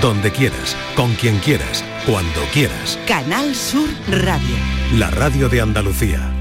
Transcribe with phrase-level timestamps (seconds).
[0.00, 2.98] donde quieras, con quien quieras, cuando quieras.
[3.06, 4.54] Canal Sur Radio.
[4.94, 6.32] La radio de Andalucía.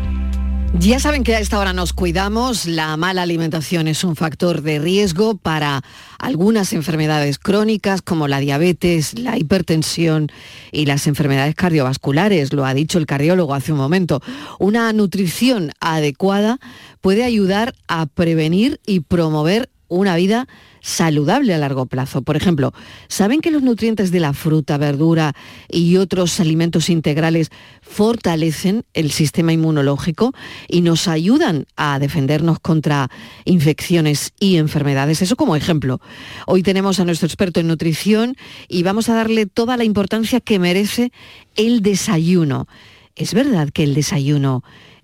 [0.78, 4.78] Ya saben que a esta hora nos cuidamos, la mala alimentación es un factor de
[4.78, 5.82] riesgo para
[6.20, 10.30] algunas enfermedades crónicas como la diabetes, la hipertensión
[10.72, 14.22] y las enfermedades cardiovasculares, lo ha dicho el cardiólogo hace un momento.
[14.60, 16.60] Una nutrición adecuada
[17.02, 20.48] puede ayudar a prevenir y promover una vida
[20.82, 22.22] saludable a largo plazo.
[22.22, 22.74] Por ejemplo,
[23.08, 25.34] ¿saben que los nutrientes de la fruta, verdura
[25.70, 27.50] y otros alimentos integrales
[27.82, 30.34] fortalecen el sistema inmunológico
[30.68, 33.10] y nos ayudan a defendernos contra
[33.46, 35.22] infecciones y enfermedades?
[35.22, 36.00] Eso como ejemplo.
[36.46, 38.36] Hoy tenemos a nuestro experto en nutrición
[38.68, 41.12] y vamos a darle toda la importancia que merece
[41.56, 42.68] el desayuno.
[43.16, 44.64] ¿Es verdad que el desayuno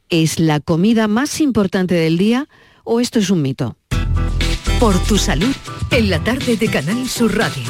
[0.09, 2.47] es la comida más importante del día
[2.83, 3.77] o esto es un mito?
[4.79, 5.55] Por tu salud,
[5.91, 7.63] en la tarde de Canal Sur Radio.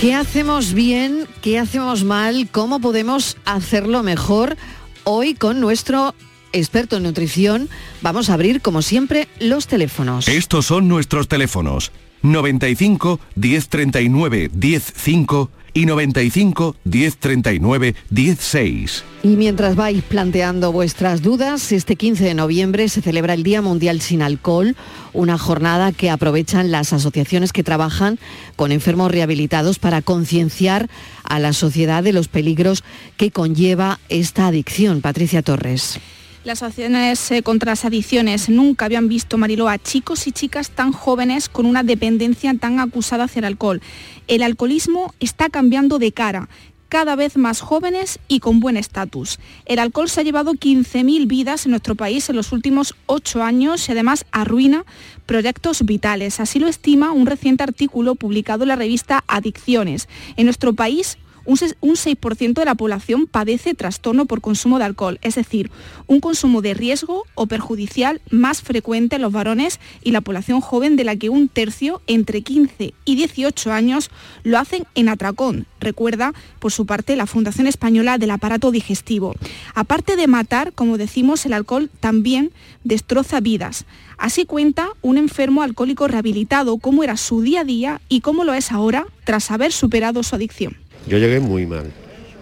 [0.00, 1.26] ¿Qué hacemos bien?
[1.42, 2.48] ¿Qué hacemos mal?
[2.50, 4.56] ¿Cómo podemos hacerlo mejor?
[5.04, 6.14] Hoy con nuestro
[6.52, 7.68] experto en nutrición
[8.00, 10.28] vamos a abrir, como siempre, los teléfonos.
[10.28, 11.90] Estos son nuestros teléfonos.
[12.22, 19.04] 95 1039 105 y 95 1039 16.
[19.22, 24.00] Y mientras vais planteando vuestras dudas, este 15 de noviembre se celebra el Día Mundial
[24.00, 24.74] sin Alcohol,
[25.12, 28.18] una jornada que aprovechan las asociaciones que trabajan
[28.56, 30.88] con enfermos rehabilitados para concienciar
[31.22, 32.82] a la sociedad de los peligros
[33.16, 35.00] que conlleva esta adicción.
[35.00, 36.00] Patricia Torres.
[36.48, 40.92] Las asociaciones eh, contra las adicciones nunca habían visto, Mariló, a chicos y chicas tan
[40.92, 43.82] jóvenes con una dependencia tan acusada hacia el alcohol.
[44.28, 46.48] El alcoholismo está cambiando de cara
[46.88, 49.38] cada vez más jóvenes y con buen estatus.
[49.66, 53.86] El alcohol se ha llevado 15.000 vidas en nuestro país en los últimos ocho años
[53.86, 54.86] y además arruina
[55.26, 56.40] proyectos vitales.
[56.40, 60.08] Así lo estima un reciente artículo publicado en la revista Adicciones.
[60.38, 61.18] En nuestro país,
[61.48, 65.70] un 6% de la población padece trastorno por consumo de alcohol, es decir,
[66.06, 70.96] un consumo de riesgo o perjudicial más frecuente en los varones y la población joven
[70.96, 74.10] de la que un tercio, entre 15 y 18 años,
[74.42, 79.34] lo hacen en atracón, recuerda por su parte la Fundación Española del Aparato Digestivo.
[79.74, 82.52] Aparte de matar, como decimos, el alcohol también
[82.84, 83.86] destroza vidas.
[84.18, 88.52] Así cuenta un enfermo alcohólico rehabilitado cómo era su día a día y cómo lo
[88.52, 90.76] es ahora tras haber superado su adicción.
[91.08, 91.86] Yo llegué muy mal,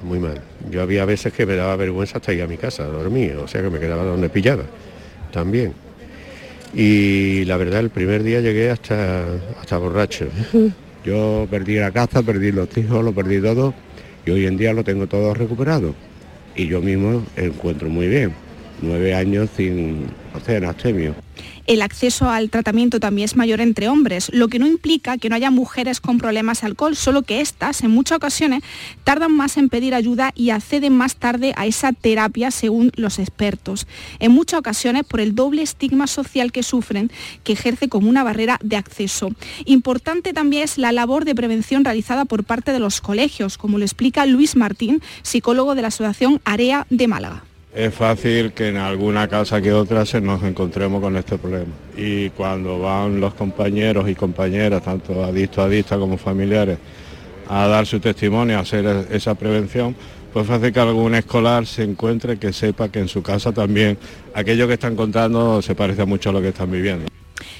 [0.02, 0.40] muy mal.
[0.70, 3.46] Yo había veces que me daba vergüenza hasta ir a mi casa a dormir, o
[3.46, 4.64] sea que me quedaba donde pillaba
[5.32, 5.72] también.
[6.74, 9.24] Y la verdad, el primer día llegué hasta,
[9.60, 10.26] hasta borracho.
[11.04, 13.72] Yo perdí la casa, perdí los hijos, lo perdí todo
[14.26, 15.94] y hoy en día lo tengo todo recuperado.
[16.56, 18.32] Y yo mismo encuentro muy bien.
[18.82, 20.06] Nueve años sin
[21.66, 25.34] el acceso al tratamiento también es mayor entre hombres, lo que no implica que no
[25.34, 28.62] haya mujeres con problemas de alcohol, solo que éstas en muchas ocasiones
[29.02, 33.88] tardan más en pedir ayuda y acceden más tarde a esa terapia según los expertos.
[34.20, 37.10] En muchas ocasiones por el doble estigma social que sufren,
[37.42, 39.30] que ejerce como una barrera de acceso.
[39.64, 43.84] Importante también es la labor de prevención realizada por parte de los colegios, como lo
[43.84, 47.45] explica Luis Martín, psicólogo de la Asociación Area de Málaga
[47.76, 51.72] es fácil que en alguna casa que otra se nos encontremos con este problema.
[51.94, 56.78] Y cuando van los compañeros y compañeras, tanto adictos, adictas como familiares,
[57.48, 59.94] a dar su testimonio, a hacer esa prevención,
[60.32, 63.98] pues hace que algún escolar se encuentre que sepa que en su casa también
[64.34, 67.15] aquello que están contando se parece mucho a lo que están viviendo.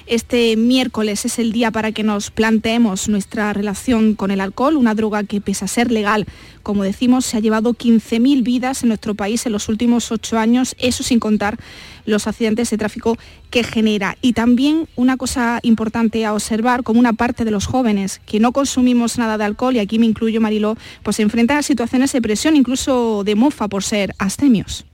[0.07, 4.95] Este miércoles es el día para que nos planteemos nuestra relación con el alcohol, una
[4.95, 6.27] droga que pese a ser legal,
[6.67, 10.75] como decimos, se ha llevado 15.000 vidas en nuestro país en los últimos ocho años,
[10.81, 11.59] eso sin contar
[12.07, 13.17] los accidentes de tráfico
[13.51, 14.17] que genera.
[14.21, 18.51] Y también una cosa importante a observar, como una parte de los jóvenes que no
[18.51, 22.21] consumimos nada de alcohol, y aquí me incluyo Mariló, pues se enfrentan a situaciones de
[22.21, 24.87] presión, incluso de mofa por ser astemios.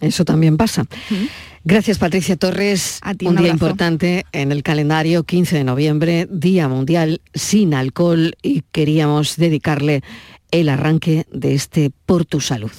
[0.00, 0.86] Eso también pasa.
[1.64, 3.00] Gracias Patricia Torres.
[3.24, 9.36] un, día importante en el calendario, 15 de noviembre, Día Mundial sin Alcohol y queríamos
[9.36, 10.02] dedicarle
[10.50, 12.72] el arranque de este Por tu Salud.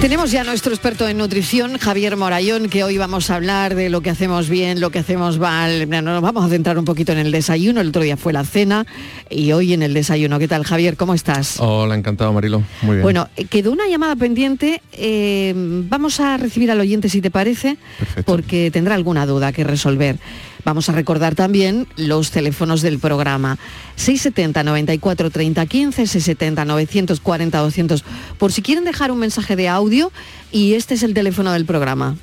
[0.00, 4.00] Tenemos ya nuestro experto en nutrición, Javier Morayón, que hoy vamos a hablar de lo
[4.00, 5.90] que hacemos bien, lo que hacemos mal.
[5.90, 7.80] Nos vamos a centrar un poquito en el desayuno.
[7.80, 8.86] El otro día fue la cena
[9.28, 10.38] y hoy en el desayuno.
[10.38, 10.96] ¿Qué tal, Javier?
[10.96, 11.58] ¿Cómo estás?
[11.58, 12.62] Hola, encantado, Marilo.
[12.82, 13.02] Muy bien.
[13.02, 14.82] Bueno, eh, quedó una llamada pendiente.
[14.92, 17.76] Eh, vamos a recibir al oyente, si te parece,
[18.24, 20.16] porque tendrá alguna duda que resolver.
[20.64, 23.58] Vamos a recordar también los teléfonos del programa.
[23.96, 28.04] 670 94 30 15, 670 940 200,
[28.38, 30.12] por si quieren dejar un mensaje de audio
[30.52, 32.16] y este es el teléfono del programa.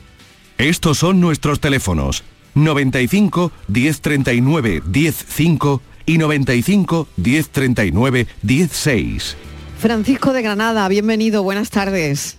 [0.58, 2.24] Estos son nuestros teléfonos.
[2.56, 9.38] 95 1039 105 y 95 1039 16.
[9.78, 12.38] Francisco de Granada, bienvenido, buenas tardes.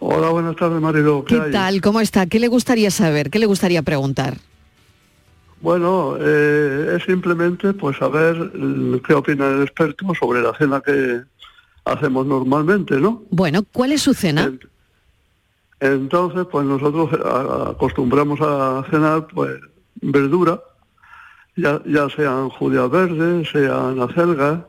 [0.00, 1.24] Hola, buenas tardes, Marido.
[1.24, 1.80] ¿Qué, tal?
[1.80, 2.26] ¿Cómo está?
[2.26, 3.30] ¿Qué le gustaría saber?
[3.30, 4.38] ¿Qué le gustaría preguntar?
[5.64, 8.52] Bueno, eh, es simplemente pues saber
[9.02, 11.22] qué opina el experto sobre la cena que
[11.86, 13.22] hacemos normalmente, ¿no?
[13.30, 14.52] Bueno, ¿cuál es su cena?
[15.80, 17.08] Entonces, pues nosotros
[17.66, 19.58] acostumbramos a cenar pues
[20.02, 20.60] verdura,
[21.56, 24.60] ya, ya sean judías verdes, sean acelgas,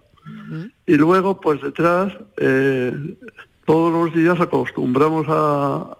[0.88, 3.18] y luego pues detrás eh,
[3.66, 5.98] todos los días acostumbramos a,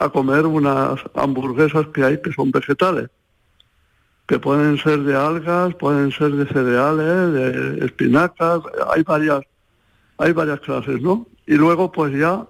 [0.00, 3.08] a comer unas hamburguesas que hay que son vegetales,
[4.26, 8.60] que pueden ser de algas, pueden ser de cereales, de espinacas,
[8.94, 9.40] hay varias,
[10.18, 11.26] hay varias clases, ¿no?
[11.46, 12.46] Y luego pues ya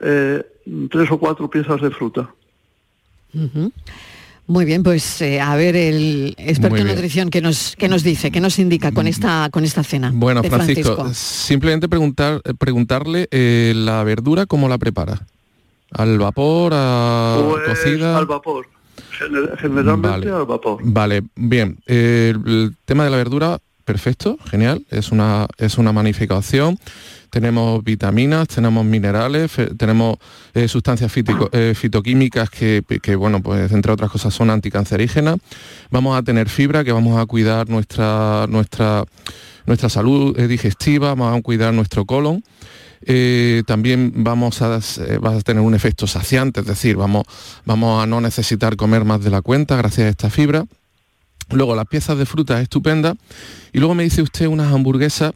[0.00, 0.44] eh,
[0.90, 2.28] tres o cuatro piezas de fruta.
[4.46, 8.30] Muy bien, pues eh, a ver el experto en nutrición que nos que nos dice,
[8.30, 10.10] que nos indica con esta con esta cena.
[10.12, 15.26] Bueno, Francisco, simplemente preguntar eh, preguntarle eh, la verdura cómo la prepara.
[15.92, 18.18] Al vapor, a pues, cocida.
[18.18, 18.66] Al vapor.
[19.10, 20.80] Generalmente al vapor.
[20.82, 21.78] Vale, bien.
[21.86, 24.84] el tema de la verdura, perfecto, genial.
[24.90, 26.78] Es una es una magnífica opción
[27.32, 30.18] tenemos vitaminas, tenemos minerales, tenemos
[30.52, 31.10] eh, sustancias
[31.52, 32.82] eh, fitoquímicas que,
[33.16, 35.38] bueno, pues entre otras cosas son anticancerígenas.
[35.90, 39.04] Vamos a tener fibra que vamos a cuidar nuestra, nuestra,
[39.64, 42.44] nuestra salud eh, digestiva, vamos a cuidar nuestro colon.
[43.66, 47.24] También vamos a, a, tener un efecto saciante, es decir, vamos,
[47.64, 50.64] vamos a no necesitar comer más de la cuenta gracias a esta fibra.
[51.50, 53.16] Luego las piezas de fruta estupendas.
[53.72, 55.32] Y luego me dice usted unas hamburguesas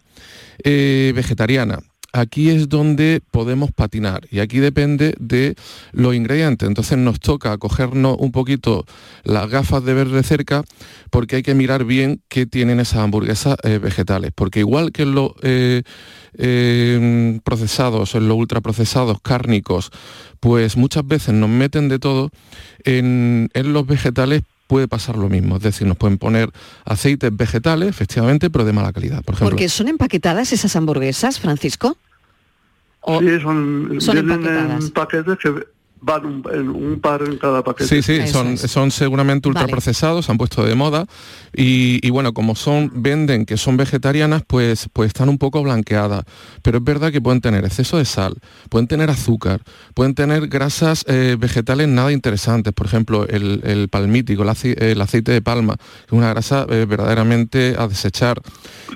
[0.62, 1.80] eh, vegetariana.
[2.12, 5.54] Aquí es donde podemos patinar y aquí depende de
[5.92, 6.66] los ingredientes.
[6.66, 8.84] Entonces nos toca cogernos un poquito
[9.24, 10.64] las gafas de ver de cerca
[11.10, 14.32] porque hay que mirar bien qué tienen esas hamburguesas eh, vegetales.
[14.34, 15.82] Porque igual que en los eh,
[17.44, 19.90] procesados, en los ultraprocesados cárnicos,
[20.40, 22.30] pues muchas veces nos meten de todo,
[22.84, 25.56] en los vegetales puede pasar lo mismo.
[25.56, 26.50] Es decir, nos pueden poner
[26.84, 29.22] aceites vegetales, efectivamente, pero de mala calidad.
[29.22, 29.50] Por ejemplo.
[29.50, 31.96] Porque son empaquetadas esas hamburguesas, Francisco.
[33.06, 35.64] Sí, son, vienen en paquetes que
[36.00, 37.88] van un par en cada paquete.
[37.88, 41.06] Sí, sí, son, son seguramente ultraprocesados, se han puesto de moda
[41.52, 46.24] y, bueno, como son, venden que son vegetarianas, pues, pues están un poco blanqueadas.
[46.62, 48.34] Pero es verdad que pueden tener exceso de sal,
[48.68, 49.62] pueden tener azúcar,
[49.94, 55.76] pueden tener grasas eh, vegetales nada interesantes, por ejemplo, el, palmítico, el, aceite de palma,
[55.76, 58.40] que es una grasa eh, verdaderamente a desechar.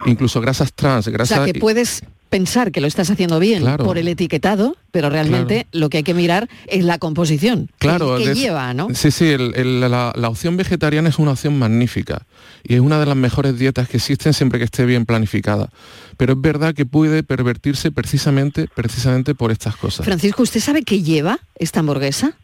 [0.06, 1.38] Incluso grasas trans, grasas...
[1.38, 5.66] O sea, que puedes pensar que lo estás haciendo bien por el etiquetado, pero realmente
[5.72, 8.88] lo que hay que mirar es la composición claro, que, lleva, ¿no?
[8.94, 12.26] Sí, sí, la, opción vegetariana es una opción magnífica
[12.62, 15.70] y es una de las mejores dietas que existen siempre que esté bien planificada.
[16.16, 20.06] Pero es verdad que puede pervertirse precisamente, precisamente por estas cosas.
[20.06, 22.34] Francisco, ¿usted sabe qué lleva esta hamburguesa?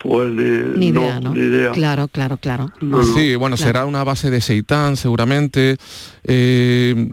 [0.00, 1.34] Pues ni, idea, no,
[1.72, 2.72] Claro, claro, claro.
[3.14, 5.76] sí, bueno, será una base de seitán seguramente.
[6.24, 7.10] Eh,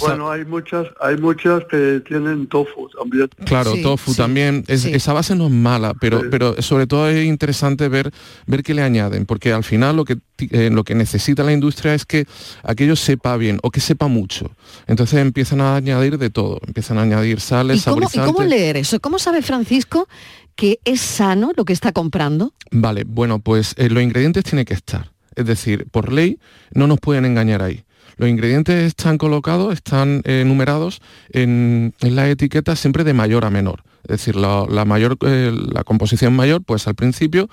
[0.00, 3.28] bueno, hay muchas, hay muchas que tienen tofu también.
[3.44, 4.64] Claro, tofu también.
[4.68, 8.10] esa base no es mala, pero, pero sobre todo es interesante ver,
[8.46, 11.94] ver qué le añaden, porque al final lo que, eh, lo que necesita la industria
[11.94, 12.26] es que
[12.62, 14.50] aquello sepa bien o que sepa mucho.
[14.86, 18.76] Entonces empiezan a añadir de todo, empiezan a añadir sales, ¿Y cómo, ¿Y cómo leer
[18.76, 19.00] eso?
[19.00, 20.08] ¿Cómo sabe Francisco
[20.56, 22.52] que es sano lo que está comprando?
[22.70, 25.10] Vale, bueno, pues eh, los ingredientes tienen que estar.
[25.34, 26.38] Es decir, por ley
[26.72, 27.84] no nos pueden engañar ahí.
[28.20, 31.00] Los ingredientes están colocados, están eh, numerados
[31.30, 33.82] en, la etiqueta siempre de mayor a menor.
[34.04, 37.48] Es decir, la, mayor, eh, la composición mayor, pues al principio,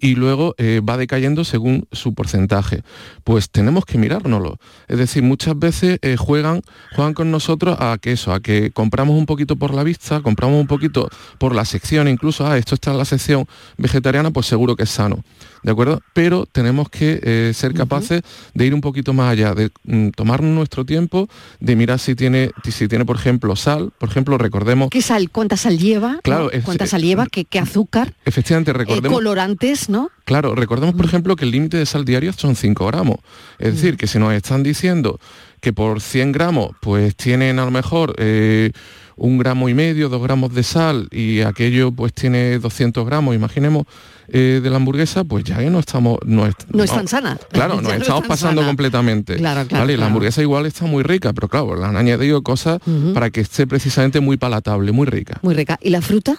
[0.00, 2.82] y luego eh, va decayendo según su porcentaje.
[3.24, 4.58] Pues tenemos que mirárnoslo.
[4.88, 6.62] Es decir, muchas veces juegan,
[6.94, 10.60] juegan con nosotros a que eso, a que compramos un poquito por la vista, compramos
[10.60, 13.46] un poquito por la sección, incluso, ah, esto está en la sección
[13.78, 15.22] vegetariana, pues seguro que es sano.
[15.62, 16.02] ¿de acuerdo?
[16.12, 18.22] Pero tenemos que eh, ser capaces
[18.54, 21.28] de ir un poquito más allá, de mm, tomar nuestro tiempo,
[21.60, 23.92] de mirar si tiene, si tiene, por ejemplo, sal.
[23.98, 24.88] Por ejemplo, recordemos...
[24.90, 25.30] ¿Qué sal?
[25.30, 25.91] ¿Cuánta sal lleva?
[26.22, 26.50] Claro.
[26.64, 27.26] ¿Cuánta sal lleva?
[27.26, 28.14] ¿Qué, azúcar?
[28.24, 29.12] Efectivamente, recordemos...
[29.12, 30.10] colorantes, ¿no?
[30.24, 33.18] Claro, recordemos, por ejemplo, que el límite de sal diario son 5 gramos.
[33.58, 35.18] Es decir, que si nos están diciendo
[35.60, 38.14] que por 100 gramos, pues tienen a lo mejor...
[38.18, 38.72] Eh,
[39.16, 43.86] un gramo y medio, dos gramos de sal y aquello pues tiene 200 gramos, imaginemos,
[44.28, 46.18] eh, de la hamburguesa, pues ya no estamos...
[46.24, 46.56] No, es,
[46.90, 47.38] tan sana.
[47.50, 49.36] Claro, nos estamos pasando completamente.
[49.36, 52.80] Claro, claro, La hamburguesa igual está muy rica, pero claro, le han añadido cosas
[53.14, 55.38] para que esté precisamente muy palatable, muy rica.
[55.42, 55.78] Muy rica.
[55.82, 56.36] ¿Y la fruta?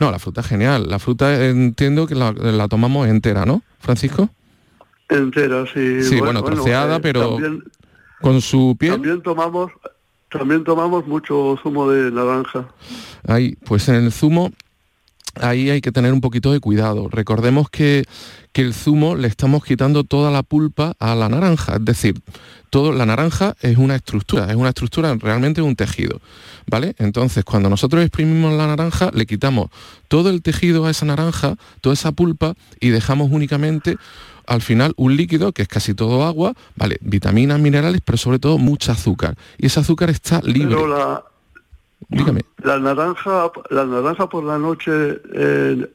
[0.00, 0.88] No, la fruta es genial.
[0.88, 4.30] La fruta entiendo que la, la tomamos entera, ¿no, Francisco?
[5.08, 6.02] Entera, sí.
[6.02, 7.62] Sí, bueno, troceada, eh, pero También,
[8.20, 8.94] con su piel.
[8.94, 9.70] también tomamos
[10.30, 12.66] también tomamos mucho zumo de naranja.
[13.26, 14.50] Ahí, pues en el zumo,
[15.40, 17.08] ahí hay que tener un poquito de cuidado.
[17.08, 18.04] Recordemos que,
[18.52, 22.20] que el zumo le estamos quitando toda la pulpa a la naranja, es decir,
[22.70, 26.20] todo, la naranja es una estructura, es una estructura realmente un tejido,
[26.66, 26.94] ¿vale?
[26.98, 29.70] Entonces, cuando nosotros exprimimos la naranja, le quitamos
[30.08, 33.96] todo el tejido a esa naranja, toda esa pulpa, y dejamos únicamente
[34.46, 38.58] al final un líquido que es casi todo agua, vale, vitaminas, minerales, pero sobre todo
[38.58, 39.36] mucha azúcar.
[39.58, 40.74] Y ese azúcar está libre.
[40.74, 41.24] Pero la,
[42.08, 42.42] Dígame.
[42.62, 44.90] la naranja la naranja por la noche,
[45.34, 45.90] eh,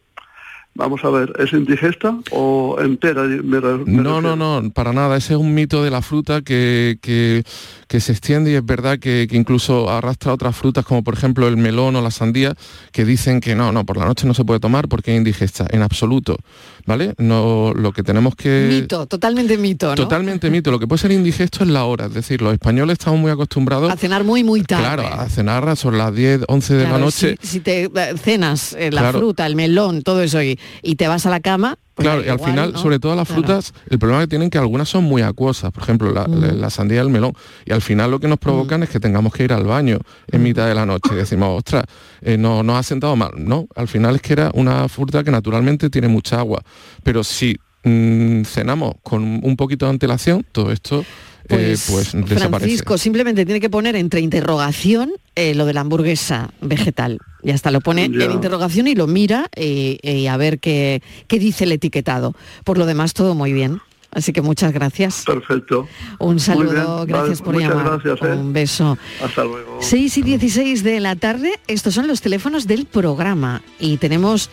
[0.74, 3.24] vamos a ver, ¿es indigesta o entera?
[3.24, 5.18] Me re- me No, no, no, para nada.
[5.18, 7.44] Ese es un mito de la fruta que, que-
[7.92, 11.50] que se extiende y es verdad que, que incluso arrastra otras frutas como por ejemplo
[11.50, 12.54] el melón o la sandía
[12.94, 15.68] que dicen que no, no, por la noche no se puede tomar porque es indigesta.
[15.72, 16.38] En absoluto,
[16.86, 17.16] ¿vale?
[17.18, 18.68] No, lo que tenemos que...
[18.70, 19.96] Mito, totalmente mito, ¿no?
[19.96, 20.72] Totalmente mito.
[20.72, 22.06] Lo que puede ser indigesto es la hora.
[22.06, 24.84] Es decir, los españoles estamos muy acostumbrados A cenar muy, muy tarde.
[25.04, 27.36] Claro, a cenar sobre las 10, 11 de la noche.
[27.42, 29.20] Si, si te eh, cenas eh, la Claro.
[29.20, 31.78] fruta, el melón, todo eso y, y te vas a la cama.
[31.94, 32.80] Pues Claro, y al igual, final, ¿no?
[32.80, 33.42] sobre todo las Claro.
[33.44, 36.70] frutas, el problema que tienen que algunas son muy acuosas, por ejemplo, la, la- la
[36.70, 37.34] sandía y el melón.
[37.66, 40.00] Y al final lo que nos provocan es que tengamos que ir al baño
[40.32, 41.10] en mitad de la noche.
[41.14, 41.84] Y decimos, ostras,
[42.22, 43.32] eh, no nos ha sentado mal.
[43.38, 46.62] No, al final es que era una fruta que naturalmente tiene mucha agua.
[47.04, 51.04] Pero si mm, cenamos con un poquito de antelación, todo esto
[51.50, 52.48] eh, pues, desaparece.
[52.50, 57.18] Francisco simplemente tiene que poner entre interrogación eh, lo de la hamburguesa vegetal.
[57.44, 58.26] Ya está, lo pone Ya.
[58.26, 62.36] en interrogación y lo mira eh, eh, a ver qué, qué dice el etiquetado.
[62.64, 63.80] Por lo demás, todo muy bien.
[64.14, 65.24] Así que muchas gracias.
[65.26, 65.88] Perfecto.
[66.20, 68.02] Un saludo, gracias vale, por muchas llamar.
[68.04, 68.34] gracias, ¿eh?
[68.34, 68.98] Un beso.
[69.24, 69.78] Hasta luego.
[69.80, 74.50] 6 y 16 de la tarde, estos son los teléfonos del programa y tenemos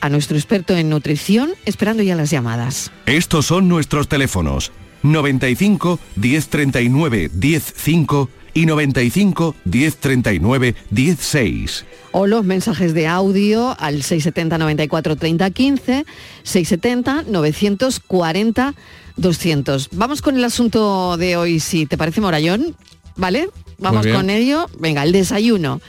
[0.00, 2.90] a nuestro experto en nutrición esperando ya las llamadas.
[3.04, 4.72] Estos son nuestros teléfonos
[5.02, 11.84] 95 1039 105 y 95 1039 16.
[12.12, 16.04] O los mensajes de audio al 670 94 30 15,
[16.42, 18.74] 670 940
[19.16, 19.88] 200.
[19.92, 22.76] Vamos con el asunto de hoy, si te parece, Morayón,
[23.16, 23.48] ¿vale?
[23.78, 24.68] Vamos con ello.
[24.78, 25.80] Venga, el desayuno.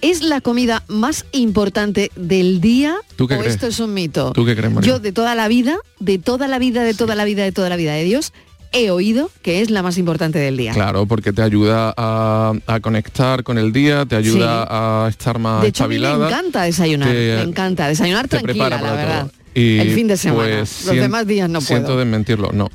[0.00, 3.54] ¿Es la comida más importante del día ¿Tú qué o crees?
[3.54, 4.32] esto es un mito?
[4.32, 4.88] ¿Tú qué crees, María?
[4.88, 7.68] Yo de toda la vida, de toda la vida, de toda la vida, de toda
[7.68, 8.32] la vida de Dios,
[8.72, 10.72] he oído que es la más importante del día.
[10.72, 14.68] Claro, porque te ayuda a, a conectar con el día, te ayuda Sí.
[14.70, 18.68] a estar más De hecho, a mí me encanta desayunar, te- me encanta desayunar tranquila,
[18.70, 19.20] la verdad.
[19.22, 19.32] todo.
[19.58, 20.42] Y, el fin de semana.
[20.58, 21.98] pues, Los sien- demás días no Siento puedo.
[21.98, 22.68] desmentirlo, no.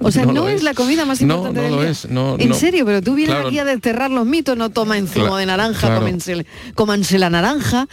[0.00, 1.90] O sea, no, es la comida más No, importante no del lo día.
[1.90, 2.54] es, no, en no.
[2.54, 3.48] serio, pero tú vienes Claro.
[3.48, 6.00] aquí a desterrar los mitos, no tomen zumo Cla- de naranja, claro.
[6.00, 7.86] cómense, cómanse la naranja,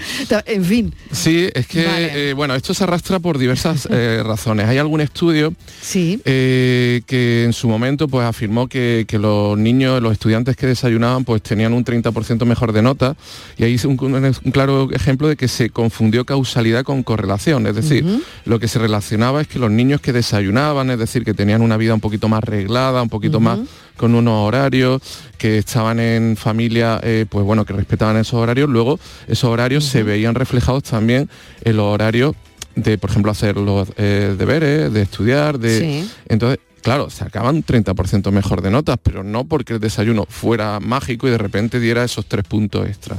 [0.46, 0.96] en fin.
[1.12, 2.30] Sí, es que, Vale.
[2.30, 4.68] eh, bueno, esto se arrastra por diversas eh, razones.
[4.68, 6.22] Hay algún estudio Sí.
[6.26, 11.24] eh, que en su momento pues afirmó que, que los niños, los estudiantes que desayunaban
[11.26, 13.16] pues tenían un 30% mejor de nota
[13.58, 17.76] y ahí es un, un claro ejemplo de que se confundió causalidad con correlación, es
[17.76, 18.06] decir,
[18.46, 21.78] lo que se relacionaba es que los niños que desayunaban, es decir, que tenían una
[21.78, 23.60] vida un poquito más reglada, un poquito más
[23.96, 25.02] con unos horarios,
[25.38, 30.04] que estaban en familia, eh, pues bueno, que respetaban esos horarios, luego esos horarios se
[30.04, 31.30] veían reflejados también
[31.64, 32.36] en los horarios
[32.76, 35.80] de, por ejemplo, hacer los eh, deberes, de estudiar, de...
[35.80, 36.12] Sí.
[36.28, 41.32] Entonces, claro, sacaban 30% mejor de notas, pero no porque el desayuno fuera mágico y
[41.32, 43.18] de repente diera esos tres puntos extra.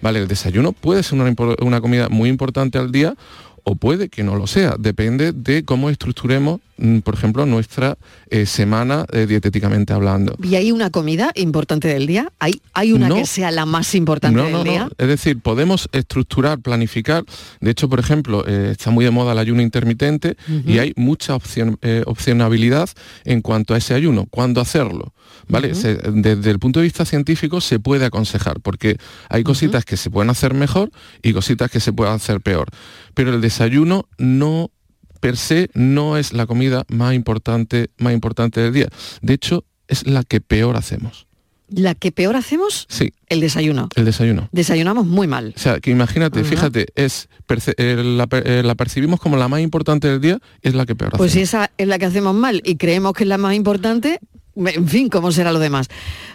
[0.00, 3.14] Vale, el desayuno puede ser una, comida muy importante al día
[3.64, 4.76] o puede que no lo sea.
[4.78, 7.96] Depende de cómo estructuremos, mm, por ejemplo, nuestra
[8.30, 10.36] eh, semana eh, dietéticamente hablando.
[10.42, 12.32] ¿Y hay una comida importante del día?
[12.38, 13.14] ¿Hay, hay una No.
[13.16, 14.88] que sea la más importante No, del no, día?
[14.98, 17.24] Es decir, podemos estructurar, planificar.
[17.60, 20.36] De hecho, por ejemplo, eh, está muy de moda el ayuno intermitente
[20.66, 22.90] y hay mucha opción, opcionabilidad
[23.24, 25.12] en cuanto a ese ayuno, cuándo hacerlo.
[25.48, 25.74] ¿Vale?
[25.74, 28.98] Se- desde el punto de vista científico se puede aconsejar, porque
[29.30, 30.90] hay cositas que se pueden hacer mejor
[31.22, 32.68] y cositas que se pueden hacer peor.
[33.18, 34.70] Pero el desayuno no
[35.18, 38.86] per se no es la comida más importante, más importante del día.
[39.22, 41.26] De hecho, es la que peor hacemos.
[41.68, 43.88] La que peor hacemos, Sí, el desayuno.
[43.96, 44.48] el desayuno.
[44.52, 45.52] Desayunamos muy mal.
[45.56, 46.48] O sea, que imagínate, Ajá.
[46.48, 47.28] fíjate, es
[47.76, 51.10] eh, la, eh, la percibimos como la más importante del día, es la que peor
[51.16, 51.64] Pues si hacemos.
[51.64, 54.20] esa es la que hacemos mal y creemos que es la más importante,
[54.54, 55.88] en fin, ¿cómo será lo demás?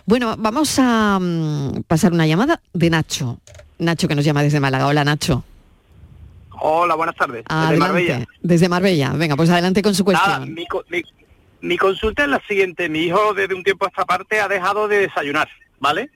[0.06, 3.40] Bueno, vamos a mm, pasar una llamada de Nacho.
[3.80, 4.88] Nacho que nos llama desde Málaga.
[4.88, 5.46] Hola Nacho.
[6.60, 7.44] Hola, buenas tardes.
[7.50, 7.78] Desde.
[7.78, 8.26] Marbella.
[8.42, 9.12] Desde Marbella.
[9.14, 10.54] Venga, pues adelante con su Nada, cuestión.
[10.54, 11.04] mi, mi-
[11.62, 12.90] mi consulta es la siguiente.
[12.90, 15.48] Mi hijo desde un tiempo a esta parte ha dejado de desayunar,
[15.80, 16.10] ¿vale?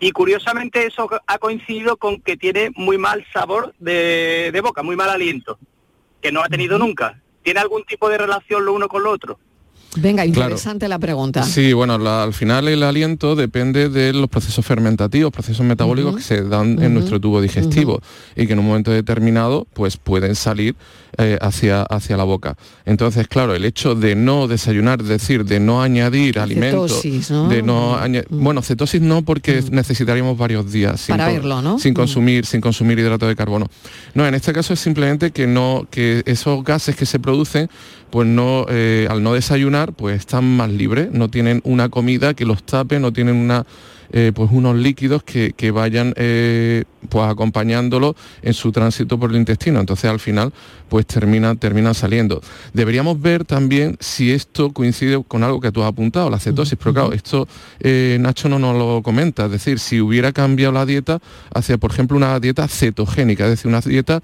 [0.00, 4.96] Y curiosamente eso ha coincidido con que tiene muy mal sabor de, de boca, muy
[4.96, 5.58] mal aliento,
[6.22, 7.20] que no ha tenido nunca.
[7.42, 9.38] ¿Tiene algún tipo de relación lo uno con lo otro?
[9.96, 11.42] Venga, interesante la pregunta.
[11.42, 16.42] Sí, bueno, al final el aliento depende de los procesos fermentativos, procesos metabólicos que se
[16.42, 18.00] dan en nuestro tubo digestivo
[18.36, 20.76] y que en un momento determinado pues pueden salir
[21.16, 22.56] eh, hacia, hacia la boca.
[22.84, 27.98] Entonces, claro, el hecho de no desayunar, es decir, de no añadir alimentos, de no
[28.28, 31.78] bueno, cetosis no porque necesitaríamos varios días sin, Para verlo, ¿no?
[31.78, 33.68] sin consumir, sin consumir hidrato de carbono.
[34.14, 37.70] No, en este caso es simplemente que no, que esos gases que se producen,
[38.10, 42.44] pues no, eh, al no desayunar, pues están más libres, no tienen una comida que
[42.44, 43.64] los tape, no tienen una
[44.10, 49.80] eh, pues unos líquidos que, vayan eh, pues acompañándolo en su tránsito por el intestino.
[49.80, 50.52] Entonces al final
[50.88, 52.40] pues termina, terminan saliendo.
[52.72, 56.94] Deberíamos ver también si esto coincide con algo que tú has apuntado, la cetosis, pero
[56.94, 57.46] claro, esto
[57.80, 61.18] eh, Nacho no nos lo comenta, es decir, si hubiera cambiado la dieta
[61.54, 64.22] hacia, por ejemplo, una dieta cetogénica, es decir, una dieta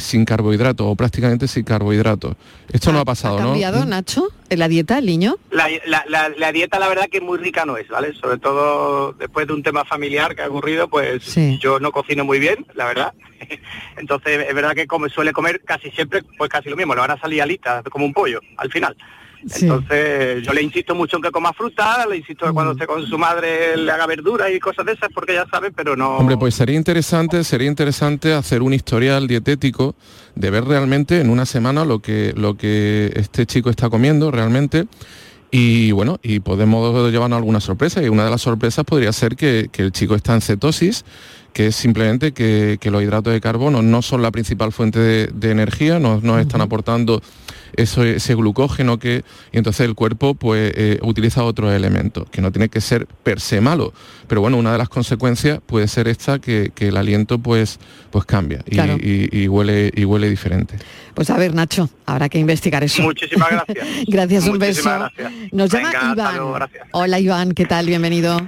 [0.00, 2.34] sin carbohidratos o prácticamente sin carbohidratos.
[2.72, 5.36] Esto no ha pasado, ¿Ha cambiado, Nacho, en la dieta, el niño?
[5.50, 8.14] La, la, dieta, la verdad, que muy rica no es, ¿vale?
[8.14, 12.38] Sobre todo después de un tema familiar que ha ocurrido, pues yo no cocino muy
[12.38, 13.12] bien, la verdad.
[13.96, 17.10] Entonces es verdad que como suele comer casi siempre, pues casi lo mismo, le van
[17.10, 18.96] a salir alitas como un pollo al final.
[19.42, 23.06] Entonces yo le insisto mucho en que coma fruta, le insisto que cuando esté con
[23.06, 26.16] su madre le haga verdura y cosas de esas porque ya sabe, pero no.
[26.16, 29.94] Hombre, pues sería interesante, sería interesante hacer un historial dietético
[30.38, 34.86] de ver realmente en una semana lo que lo que este chico está comiendo realmente.
[35.50, 39.70] Y bueno, y podemos llevarnos alguna sorpresa, y una de las sorpresas podría ser que,
[39.78, 41.06] el chico está en cetosis,
[41.54, 45.98] que es simplemente que, los hidratos de carbono no son la principal fuente de, energía,
[45.98, 47.22] nos, nos están aportando
[47.76, 52.52] eso, ese glucógeno que, y entonces el cuerpo pues eh, utiliza otros elementos, que no
[52.52, 53.92] tiene que ser per se malo,
[54.26, 57.78] pero bueno, una de las consecuencias puede ser esta que, el aliento pues,
[58.10, 60.76] pues cambia y, huele, y huele diferente.
[61.14, 63.02] Pues a ver, Nacho, habrá que investigar eso.
[63.02, 63.86] Muchísimas gracias.
[64.06, 64.88] gracias, un beso.
[65.52, 66.68] Nos llama Iván.
[66.92, 67.86] Hola Iván, ¿qué tal?
[67.86, 68.38] Bienvenido.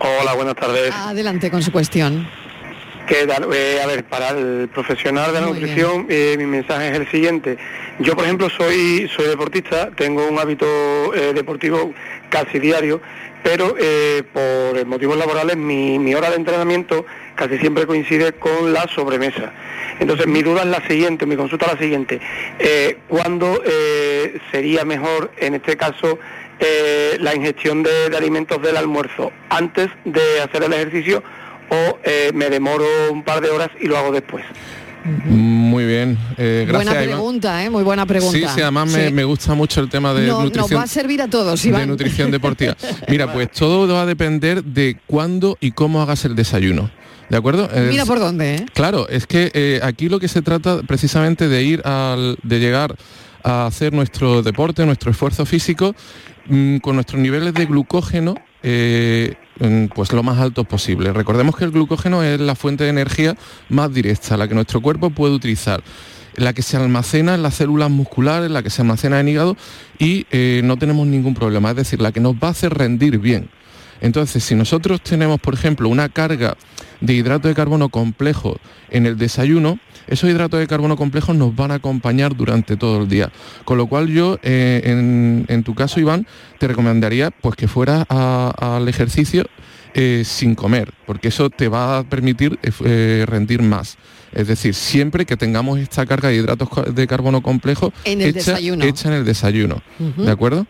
[0.00, 0.92] Hola, buenas tardes.
[0.92, 2.26] Adelante con su cuestión.
[3.06, 7.10] Que, eh, a ver, para el profesional de la nutrición, eh, mi mensaje es el
[7.10, 7.58] siguiente.
[7.98, 10.64] Yo, por ejemplo, soy, soy deportista, tengo un hábito
[11.14, 11.92] eh, deportivo
[12.30, 13.02] casi diario,
[13.42, 13.76] pero
[14.32, 19.52] por motivos laborales mi, mi, hora de entrenamiento casi siempre coincide con la sobremesa.
[20.00, 22.20] Entonces, mi duda es la siguiente, mi consulta es la siguiente.
[23.06, 23.62] ¿Cuándo
[24.50, 26.18] sería mejor, en este caso,
[27.20, 29.30] la ingestión de alimentos del almuerzo?
[29.50, 31.22] ¿Antes de hacer el ejercicio?
[31.74, 34.44] O eh, me demoro un par de horas y lo hago después.
[35.04, 36.94] Muy bien, eh, gracias.
[36.94, 37.68] Buena pregunta, ¿eh?
[37.68, 38.38] muy buena pregunta.
[38.38, 40.62] Sí, sí, además Me, gusta mucho el tema de nutrición.
[40.62, 42.74] Nos va a servir a todos, De nutrición deportiva.
[43.08, 46.90] Mira, pues todo va a depender de cuándo y cómo hagas el desayuno.
[47.28, 47.68] ¿De acuerdo?
[47.88, 48.66] Mira por dónde, ¿eh?
[48.74, 52.96] Claro, es que aquí lo que se trata precisamente de ir al, de llegar
[53.42, 55.94] a hacer nuestro deporte, nuestro esfuerzo físico,
[56.46, 58.36] mm, con nuestros niveles de glucógeno
[59.94, 61.12] pues lo más alto posible.
[61.12, 63.36] Recordemos que el glucógeno es la fuente de energía
[63.68, 65.82] más directa, la que nuestro cuerpo puede utilizar
[66.36, 69.56] la que se almacena en las células musculares, la que se almacena en hígado
[69.98, 73.18] y eh, no tenemos ningún problema, es decir, la que nos va a hacer rendir
[73.18, 73.48] bien.
[74.00, 76.56] Entonces, si nosotros tenemos, por ejemplo, una carga
[77.04, 78.56] de hidrato de carbono complejo
[78.90, 83.08] en el desayuno, esos hidratos de carbono complejos nos van a acompañar durante todo el
[83.08, 83.30] día.
[83.64, 86.26] Con lo cual yo, eh, en, tu caso, Iván,
[86.58, 89.46] te recomendaría pues, que fueras al ejercicio
[89.94, 93.96] eh, sin comer, porque eso te va a permitir eh, rendir más.
[94.32, 98.58] Es decir, siempre que tengamos esta carga de hidratos de carbono complejo hecha,
[99.08, 99.80] en el desayuno.
[100.16, 100.66] ¿De acuerdo?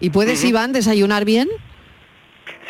[0.00, 1.48] ¿Y, puedes, Iván, desayunar bien?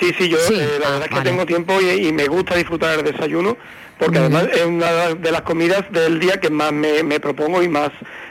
[0.01, 3.13] Sí, sí, yo la ah, verdad es que tengo tiempo y, me gusta disfrutar del
[3.13, 3.57] desayuno
[3.99, 7.91] porque además es una de las comidas del día que más me, propongo y más,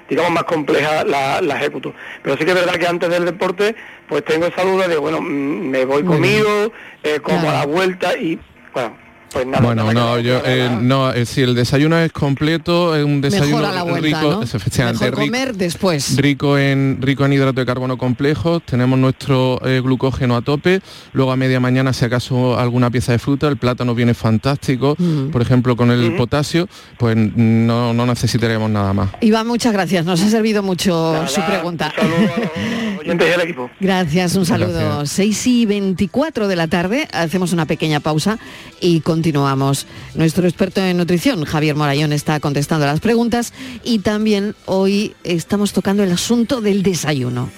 [0.09, 1.93] digamos, más compleja la, ejecuto.
[2.23, 3.75] Pero sí que es verdad que antes del deporte,
[4.07, 6.71] pues tengo esa duda de, bueno, mm, me voy comido,
[7.03, 8.39] eh, como a la vuelta y,
[8.73, 8.95] bueno,
[9.31, 13.61] pues bueno, no, yo, eh, no, eh, si el desayuno es completo, es un desayuno
[13.95, 14.41] rico,
[14.77, 16.15] Mejor comer después.
[16.17, 20.81] Rico en, rico en hidrato de carbono complejo, tenemos nuestro eh, glucógeno a tope,
[21.13, 24.95] luego a media mañana si acaso alguna pieza de fruta, el plátano viene fantástico,
[25.31, 29.09] por ejemplo con el potasio, pues no, no necesitaremos nada más.
[29.21, 31.93] Iván, muchas gracias, nos ha servido mucho su pregunta.
[33.43, 33.69] equipo.
[33.79, 35.05] Gracias, un saludo.
[35.05, 38.37] 6 y 24 de la tarde, hacemos una pequeña pausa
[38.81, 39.87] y con continuamos.
[40.13, 43.51] Nuestro experto en nutrición, Javier Morayón, está contestando las preguntas
[43.83, 47.49] y también hoy estamos tocando el asunto del desayuno.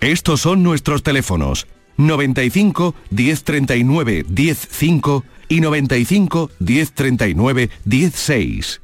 [0.00, 1.66] Estos son nuestros teléfonos
[1.98, 8.80] 95 1039 105 y 95 1039 16.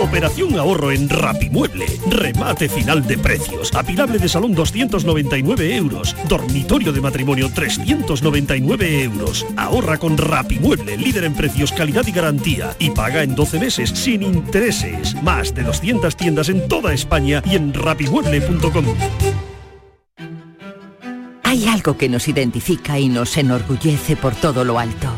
[0.00, 1.86] Operación ahorro en Rapimueble.
[2.10, 3.74] Remate final de precios.
[3.74, 6.14] Apilable de salón 299 euros.
[6.28, 9.46] Dormitorio de matrimonio 399 euros.
[9.56, 12.74] Ahorra con Rapimueble, líder en precios, calidad y garantía.
[12.78, 15.14] Y paga en 12 meses sin intereses.
[15.22, 18.84] Más de 200 tiendas en toda España y en rapimueble.com.
[21.42, 25.15] Hay algo que nos identifica y nos enorgullece por todo lo alto.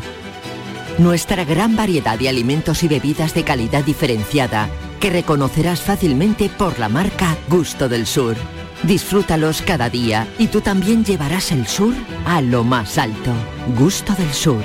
[0.99, 6.89] Nuestra gran variedad de alimentos y bebidas de calidad diferenciada que reconocerás fácilmente por la
[6.89, 8.35] marca Gusto del Sur.
[8.83, 11.93] Disfrútalos cada día y tú también llevarás el sur
[12.25, 13.31] a lo más alto.
[13.77, 14.61] Gusto del Sur.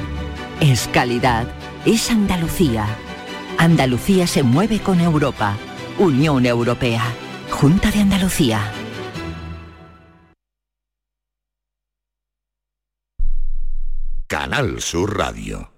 [0.59, 1.47] Es calidad.
[1.87, 2.85] Es Andalucía.
[3.57, 5.57] Andalucía se mueve con Europa.
[6.01, 7.05] Unión Europea.
[7.49, 8.73] Junta de Andalucía.
[14.27, 15.74] Canal Sur Radio.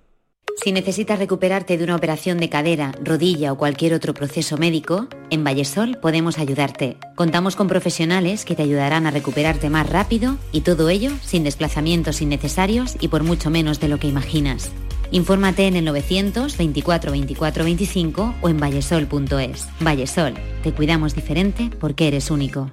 [0.67, 5.45] Si necesitas recuperarte de una operación de cadera, rodilla o cualquier otro proceso médico, en
[5.45, 6.97] Vallesol podemos ayudarte.
[7.15, 12.21] Contamos con profesionales que te ayudarán a recuperarte más rápido y todo ello sin desplazamientos
[12.21, 14.73] innecesarios y por mucho menos de lo que imaginas.
[15.13, 19.69] Infórmate en el 924 24 25 o en vallesol.es.
[19.79, 22.73] Vallesol, te cuidamos diferente porque eres único.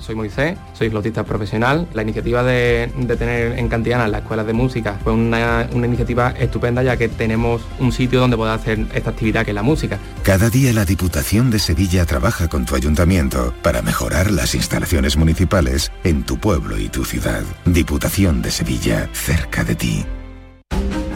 [0.00, 1.88] Soy Moisés, soy flautista profesional.
[1.94, 6.82] La iniciativa de, tener en Cantiana las escuelas de música fue una, una iniciativa estupenda
[6.82, 9.98] ya que tenemos un sitio donde poder hacer esta actividad que es la música.
[10.22, 15.92] Cada día la Diputación de Sevilla trabaja con tu ayuntamiento para mejorar las instalaciones municipales
[16.04, 17.42] en tu pueblo y tu ciudad.
[17.64, 20.06] Diputación de Sevilla, cerca de ti.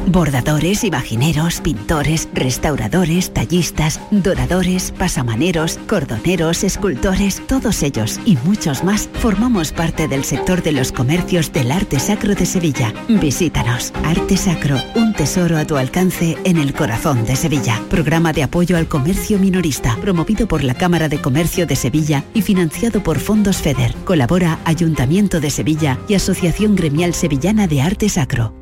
[0.07, 9.73] Bordadores, imagineros, pintores, restauradores, tallistas, doradores, pasamaneros, cordoneros, escultores, todos ellos y muchos más formamos
[9.73, 12.93] parte del sector de los comercios del arte sacro de Sevilla.
[13.09, 13.93] Visítanos.
[14.05, 17.81] Arte Sacro, un tesoro a tu alcance en el corazón de Sevilla.
[17.88, 22.43] Programa de apoyo al comercio minorista, promovido por la Cámara de Comercio de Sevilla y
[22.43, 23.95] financiado por Fondos FEDER.
[24.05, 28.62] Colabora Ayuntamiento de Sevilla y Asociación Gremial Sevillana de Arte Sacro.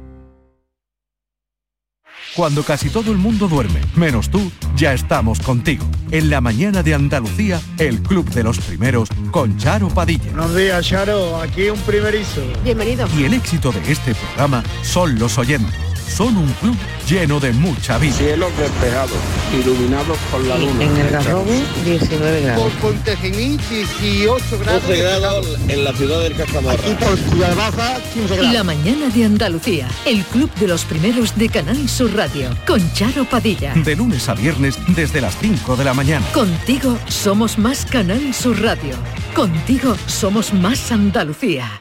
[2.40, 5.84] Cuando casi todo el mundo duerme, menos tú, ya estamos contigo.
[6.10, 10.24] En la mañana de Andalucía, el Club de los Primeros con Charo Padilla.
[10.32, 11.38] Buenos días, Charo.
[11.38, 12.40] Aquí un primerizo.
[12.64, 13.06] Bienvenido.
[13.14, 15.89] Y el éxito de este programa son los oyentes.
[16.10, 16.76] Son un club
[17.08, 18.14] lleno de mucha vida.
[18.14, 19.16] Cielos despejados,
[19.58, 20.84] iluminados por la luna.
[20.84, 21.50] En el Garrobo,
[21.84, 22.72] 19 grados.
[22.72, 24.82] Por Pontejimí, 18 grados.
[24.82, 26.82] 12 grados en la ciudad del Castamarra.
[26.82, 28.52] Aquí por Ciudad Baja, 15 grados.
[28.52, 33.24] La mañana de Andalucía, el club de los primeros de Canal Sur Radio, con Charo
[33.24, 33.72] Padilla.
[33.74, 36.26] De lunes a viernes desde las 5 de la mañana.
[36.32, 38.94] Contigo somos más Canal Sur Radio.
[39.34, 41.80] Contigo somos más Andalucía.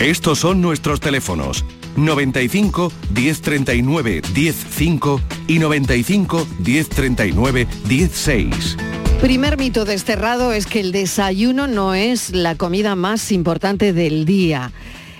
[0.00, 1.64] Estos son nuestros teléfonos
[1.96, 8.76] 95 1039 105 y 95 1039 16.
[9.20, 14.72] Primer mito desterrado es que el desayuno no es la comida más importante del día.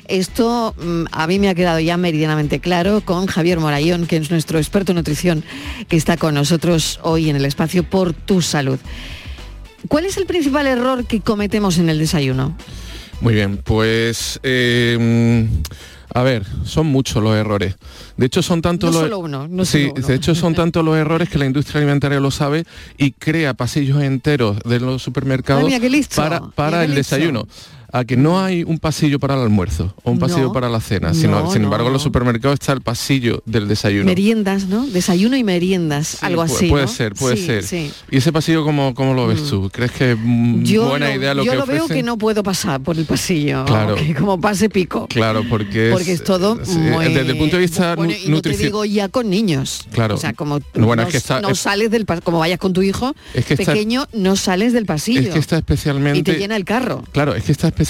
[0.09, 4.31] Esto mm, a mí me ha quedado ya meridianamente claro con Javier Morayón, que es
[4.31, 5.45] nuestro experto en nutrición,
[5.89, 8.79] que está con nosotros hoy en el espacio por tu salud.
[9.89, 12.57] ¿Cuál es el principal error que cometemos en el desayuno?
[13.21, 15.49] Muy bien, pues eh,
[16.13, 17.75] a ver, son muchos los errores.
[18.17, 20.07] De hecho, son tantos No los solo uno, no sí, solo uno.
[20.07, 22.65] de hecho son tantos los errores que la industria alimentaria lo sabe
[22.99, 25.81] y crea pasillos enteros de los supermercados Ay,
[26.55, 27.17] para, el listo.
[27.17, 27.47] desayuno.
[27.97, 30.81] A que no hay un pasillo para el almuerzo o un pasillo No, para la
[30.81, 34.07] cena, sino, no, sin no, embargo en los supermercados está el pasillo del desayuno.
[34.07, 34.85] Meriendas, ¿no?
[34.85, 36.67] Desayuno y meriendas, algo así.
[36.67, 37.63] Puede ser, puede Sí, ser.
[37.63, 37.93] sí.
[38.11, 39.71] ¿Y ese pasillo cómo, cómo lo ves tú?
[39.73, 42.19] ¿Crees que es mm, Yo, buena lo, idea lo yo que lo veo que no
[42.19, 43.65] puedo pasar por el pasillo.
[43.65, 43.95] Claro.
[43.95, 45.07] que como pase pico.
[45.07, 48.29] Claro, porque es, Porque es todo sí, muy- desde el punto de vista Bueno, y
[48.29, 49.87] no te digo ya con niños.
[49.93, 50.17] Claro.
[50.17, 52.73] O sea, como Bueno, no, es que está- no es- sales del como vayas con
[52.73, 55.21] tu hijo Es que está- pequeño, no sales del pasillo.
[55.21, 56.19] Es que está especialmente...
[56.19, 57.05] y te llena el carro.
[57.13, 57.84] Claro, es que está especialmente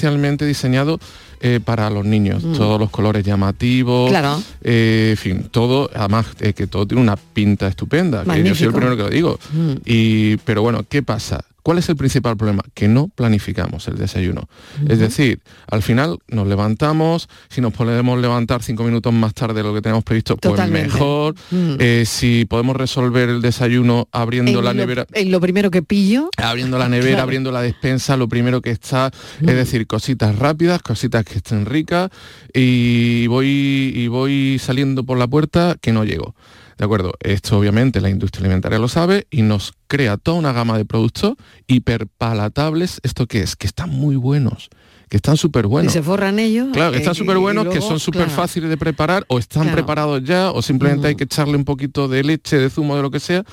[0.46, 0.98] diseñado
[1.40, 2.42] eh, para los niños.
[2.42, 2.54] Mm.
[2.54, 4.10] Todos los colores llamativos.
[4.10, 4.42] Claro.
[4.62, 8.24] eh, en fin, todo, además eh, que todo tiene una pinta estupenda.
[8.24, 9.38] Que yo soy el primero que lo digo.
[9.52, 9.72] Mm.
[9.84, 11.44] Y, pero bueno, ¿qué pasa?
[11.64, 12.62] ¿Cuál es el principal problema?
[12.74, 14.48] Que no planificamos el desayuno.
[14.86, 19.62] Es decir, al final nos levantamos, si nos podemos levantar cinco minutos más tarde de
[19.62, 21.34] lo que tenemos previsto, pues mejor.
[21.50, 21.76] Mm.
[21.80, 25.80] Eh, si podemos resolver el desayuno abriendo En la lo- nevera, en lo primero que
[25.82, 26.28] pillo.
[26.36, 27.22] abriendo la nevera, Claro.
[27.22, 29.48] abriendo la despensa, lo primero que está, Mm.
[29.48, 32.10] es decir, cositas rápidas, cositas que estén ricas
[32.52, 36.34] y voy, y voy saliendo por la puerta que no llego.
[36.78, 37.12] ¿De acuerdo?
[37.20, 41.34] Esto obviamente la industria alimentaria lo sabe y nos crea toda una gama de productos
[41.68, 43.00] hiperpalatables.
[43.02, 43.56] ¿Esto qué es?
[43.56, 44.68] Que están muy buenos,
[45.08, 45.92] que están súper buenos.
[45.92, 46.68] Que se forran ellos.
[46.72, 48.36] Claro, que eh, están súper y buenos, que son súper claro.
[48.36, 49.76] fáciles de preparar o están Claro.
[49.76, 53.10] preparados ya o simplemente hay que echarle un poquito de leche, de zumo, de lo
[53.10, 53.44] que sea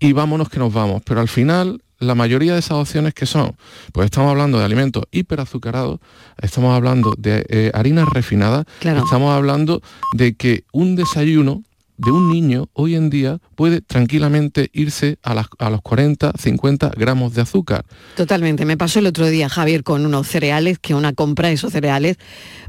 [0.00, 1.02] y vámonos que nos vamos.
[1.04, 3.54] Pero al final, la mayoría de esas opciones que son,
[3.92, 6.00] pues estamos hablando de alimentos hiperazucarados,
[6.42, 9.04] estamos hablando de eh, harinas refinadas, Claro.
[9.04, 9.80] estamos hablando
[10.14, 11.62] de que un desayuno
[11.96, 16.90] de un niño hoy en día puede tranquilamente irse a, las- a los 40, 50
[16.96, 17.84] gramos de azúcar.
[18.16, 18.64] Totalmente.
[18.64, 22.16] Me pasó el otro día, Javier, con unos cereales, que una compra de esos cereales,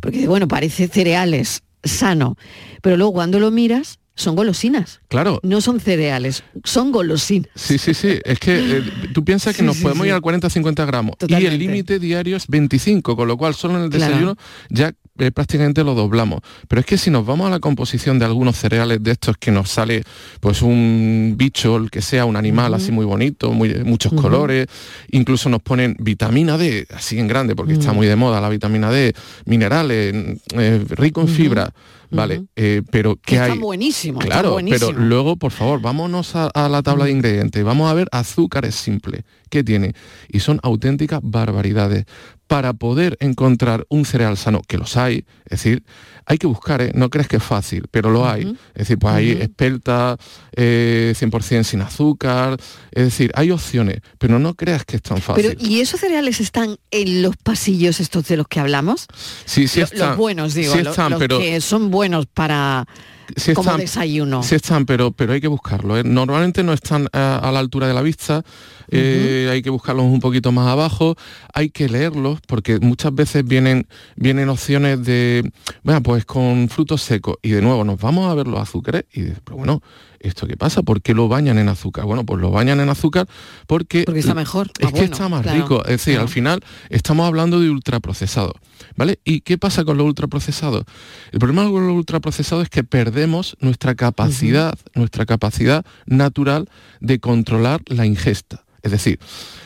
[0.02, 2.36] porque bueno, parece cereales sano,
[2.82, 5.02] pero luego cuando lo miras, son golosinas.
[5.10, 5.40] Claro.
[5.44, 7.50] No son cereales, son golosinas.
[7.56, 8.18] Sí, sí, sí.
[8.24, 8.84] Es que eh,
[9.14, 10.08] tú piensas que Sí, nos sí, podemos sí.
[10.08, 13.84] ir al 40-50 gramos y el límite diario es 25, con lo cual solo en
[13.84, 14.06] el Claro.
[14.08, 14.38] desayuno
[14.70, 16.42] ya eh, prácticamente lo doblamos.
[16.68, 19.52] Pero es que si nos vamos a la composición de algunos cereales de estos que
[19.52, 20.04] nos sale
[20.40, 24.68] pues un bicho, el que sea, un animal así muy bonito, muy, muchos colores,
[25.12, 27.96] incluso nos ponen vitamina D, así en grande, porque está Mm.
[27.96, 29.14] muy de moda la vitamina D,
[29.46, 30.14] minerales,
[30.54, 31.72] eh, rico en fibra,
[32.12, 32.44] ¿vale?
[32.56, 33.50] Eh, pero Que ¿qué hay?
[33.50, 37.64] están buenísimos, están Claro, pero luego, por favor, vámonos a, a la tabla de ingredientes.
[37.64, 39.24] Vamos a ver azúcares simples.
[39.50, 39.94] ¿Qué tiene?
[40.28, 42.06] Y son auténticas barbaridades.
[42.48, 45.84] Para poder encontrar un cereal sano, que los hay, es decir,
[46.28, 46.92] hay que buscar, ¿eh?
[46.96, 48.58] no crees que es fácil, pero lo hay.
[48.74, 50.18] Es decir, pues hay espelta,
[50.56, 52.58] eh, 100% sin azúcar,
[52.92, 55.44] es decir, hay opciones, pero no creas que es tan fácil.
[55.44, 59.08] Pero, ¿y esos cereales están en los pasillos estos de los que hablamos?
[59.46, 62.88] sí, sí están, los buenos, digo, sí están, los pero que son buenos para
[63.36, 64.44] Sí como están- desayuno.
[64.44, 65.98] Sí están, pero, pero hay que buscarlo.
[65.98, 66.04] ¿eh?
[66.04, 68.44] Normalmente no están a, a la altura de la vista,
[68.92, 71.16] eh, hay que buscarlos un poquito más abajo,
[71.54, 75.52] hay que leerlos porque muchas veces vienen, vienen opciones de,
[75.84, 79.22] bueno, pues con frutos secos y de nuevo nos vamos a ver los azúcares y
[79.22, 79.82] de- pero bueno,
[80.28, 80.84] ¿esto qué pasa?
[80.84, 82.06] ¿Por qué lo bañan en azúcar?
[82.06, 83.28] Bueno, pues lo bañan en azúcar
[83.68, 84.04] porque...
[84.04, 85.82] Porque está mejor, Es que bueno, está más claro, rico.
[85.86, 88.54] Es decir, al final estamos hablando de ultraprocesados.
[88.98, 89.20] ¿Vale?
[89.24, 90.86] ¿Y qué pasa con los ultraprocesados?
[91.32, 97.82] El problema con los ultraprocesados es que perdemos nuestra capacidad, nuestra capacidad natural de controlar
[97.88, 98.65] la ingesta.
[98.86, 99.20] Es decir,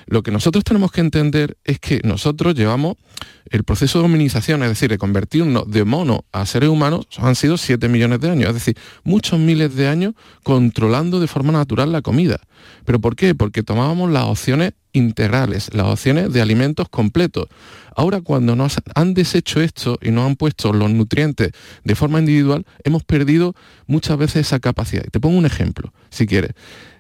[0.06, 2.96] lo que nosotros tenemos que entender es que nosotros llevamos
[3.50, 7.58] el proceso de hominización, es decir, de convertirnos de mono a seres humanos, han sido
[7.58, 12.02] 7 millones de años, es decir, muchos miles de años controlando de forma natural la
[12.02, 12.40] comida.
[12.86, 13.36] ¿Pero por qué?
[13.36, 17.48] Porque tomábamos las opciones integrales, las opciones de alimentos completos.
[17.94, 21.52] Ahora cuando nos han deshecho esto y nos han puesto los nutrientes
[21.84, 23.54] de forma individual, hemos perdido
[23.86, 25.04] muchas veces esa capacidad.
[25.12, 26.52] Te pongo un ejemplo, si quieres.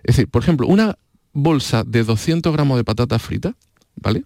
[0.03, 0.97] Es decir, por ejemplo, una
[1.33, 3.53] bolsa de 200 gramos de patatas fritas,
[3.95, 4.23] ¿vale?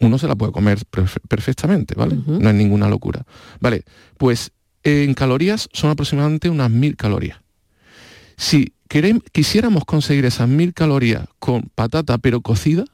[0.00, 2.16] Uno se la puede comer perfe- perfectamente, ¿vale?
[2.26, 3.24] No es ninguna locura.
[3.60, 3.84] Vale,
[4.18, 4.50] pues
[4.82, 7.38] en calorías son aproximadamente unas 1000 calorías.
[8.36, 8.72] Si
[9.32, 12.84] quisiéramos conseguir esas 1000 calorías con patata pero cocida,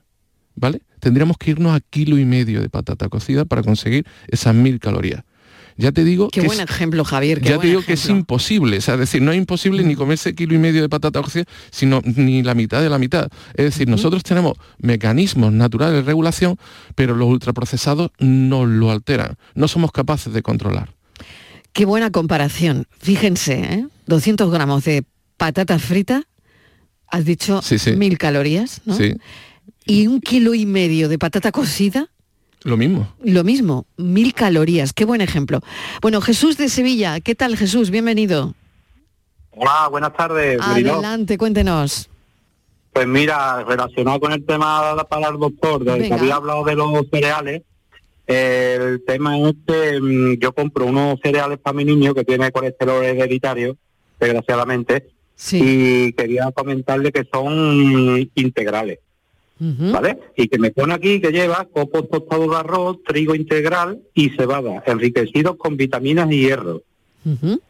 [0.55, 0.83] ¿vale?
[1.01, 5.25] Tendríamos que irnos a kilo y medio de patata cocida para conseguir esas 1000 calorías.
[5.81, 7.41] Ya te digo Qué que buen es- ejemplo, Javier.
[7.41, 9.95] qué ya te digo que es imposible, o sea, es decir, no es imposible ni
[9.95, 13.29] comerse kilo y medio de patata cocida, sino ni la mitad de la mitad.
[13.55, 16.59] Es decir, nosotros tenemos mecanismos naturales de regulación,
[16.97, 19.37] pero los ultraprocesados nos lo alteran.
[19.55, 20.93] No somos capaces de controlar.
[21.73, 22.87] Qué buena comparación.
[22.99, 23.87] Fíjense, ¿eh?
[24.07, 25.05] 200 gramos de
[25.37, 26.25] patata frita,
[27.07, 27.93] has dicho Sí, sí.
[27.93, 28.97] mil calorías, ¿no?
[28.97, 29.15] Sí,
[29.87, 32.09] Y un kilo y medio de patata cocida,
[32.65, 33.13] lo mismo.
[33.23, 34.93] lo mismo, mil calorías.
[34.93, 35.61] Qué buen ejemplo.
[36.03, 37.91] Bueno, Jesús de Sevilla, ¿qué tal Jesús?
[37.91, 38.55] Bienvenido.
[39.51, 40.61] Hola, buenas tardes.
[40.61, 42.09] Adelante, cuéntenos.
[42.93, 47.07] Pues mira, relacionado con el tema para el doctor, del que había hablado de los
[47.13, 47.63] cereales,
[48.27, 53.05] el tema es que mm, yo compro unos cereales para mi niño que tiene colesterol
[53.05, 53.77] hereditario,
[54.21, 55.09] desgraciadamente,
[55.53, 58.99] y quería comentarle que son integrales,
[59.61, 60.19] ¿vale?
[60.37, 64.83] Y que me pone aquí que lleva copos tostados de arroz, trigo integral y cebada,
[64.87, 66.83] enriquecidos con vitaminas y hierro.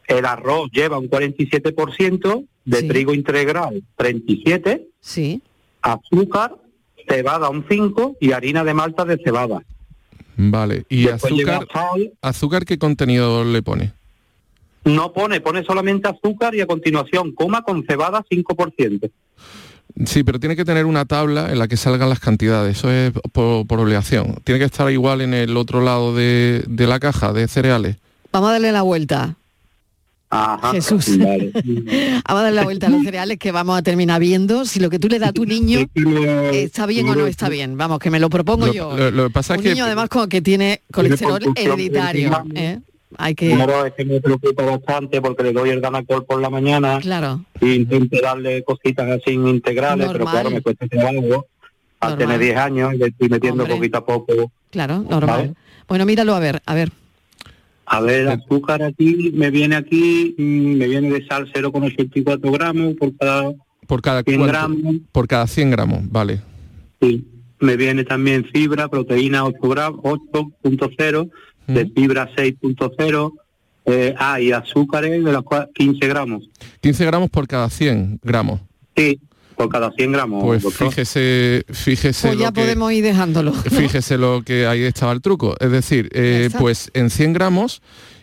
[0.07, 2.87] El arroz lleva un 47%, de Sí.
[2.87, 5.41] trigo integral 37%, Sí.
[5.81, 6.55] azúcar,
[7.07, 9.63] cebada un 5% y harina de malta de cebada.
[10.37, 10.85] Vale.
[10.89, 12.13] ¿Y Después azúcar, sal.
[12.21, 13.93] azúcar qué contenido le pone?
[14.85, 19.09] No pone, pone solamente azúcar y a continuación coma con cebada 5%.
[20.05, 23.11] Sí, pero tiene que tener una tabla en la que salgan las cantidades, eso es
[23.33, 24.35] por, por obligación.
[24.43, 27.97] Tiene que estar igual en el otro lado de, de la caja de cereales.
[28.31, 29.35] Vamos a darle la vuelta.
[30.31, 30.71] Ajá.
[30.73, 31.17] Jesús.
[31.17, 31.51] Vale.
[31.55, 34.91] Vamos a darle la vuelta a los cereales que vamos a terminar viendo si lo
[34.91, 35.79] que tú le das a tu niño
[36.53, 37.75] está bien o no está bien.
[37.77, 38.95] Vamos, que me lo propongo Lo- yo.
[38.95, 42.45] lo- lo que pasa Un es que- niño además como que tiene colesterol hereditario.
[42.53, 42.77] ¿eh?
[43.17, 43.47] Hay que...
[43.47, 47.43] Primero es que me preocupa bastante porque le doy el Danacol por la mañana Claro.
[47.59, 50.33] e intento darle cositas así integrales, pero Normal.
[50.33, 51.47] claro, me cuesta trabajo.
[52.01, 53.75] Al tener 10 años, le estoy metiendo Hombre.
[53.77, 54.51] poquito a poco.
[54.69, 55.37] Claro, normal.
[55.39, 55.53] Vale.
[55.87, 56.91] Bueno, míralo a ver, a ver.
[57.87, 62.93] A ver, el azúcar aquí, me viene aquí, mm, me viene de sal 0,84 gramos
[62.93, 63.51] por cada
[63.87, 64.51] Por cada 100 cuánto?
[64.53, 64.95] gramos.
[65.11, 66.41] Por cada 100 gramos, vale.
[67.01, 67.25] Sí.
[67.59, 71.29] Me viene también fibra, proteína 8 gramos, 8.0,
[71.73, 73.33] de fibra 6.0,
[73.85, 76.49] eh, ah, y azúcares de los cuales 15 gramos.
[76.81, 78.61] 15 gramos por cada 100 gramos.
[78.95, 79.19] Sí,
[79.55, 80.43] por cada 100 gramos.
[80.43, 80.89] Pues doctor.
[80.89, 82.61] fíjese, fíjese Pues ya lo que...
[82.61, 83.51] podemos ir dejándolo.
[83.51, 83.61] ¿no?
[83.63, 85.55] Fíjese lo que ahí estaba el truco.
[85.59, 87.81] Es decir, eh, pues en 100 gramos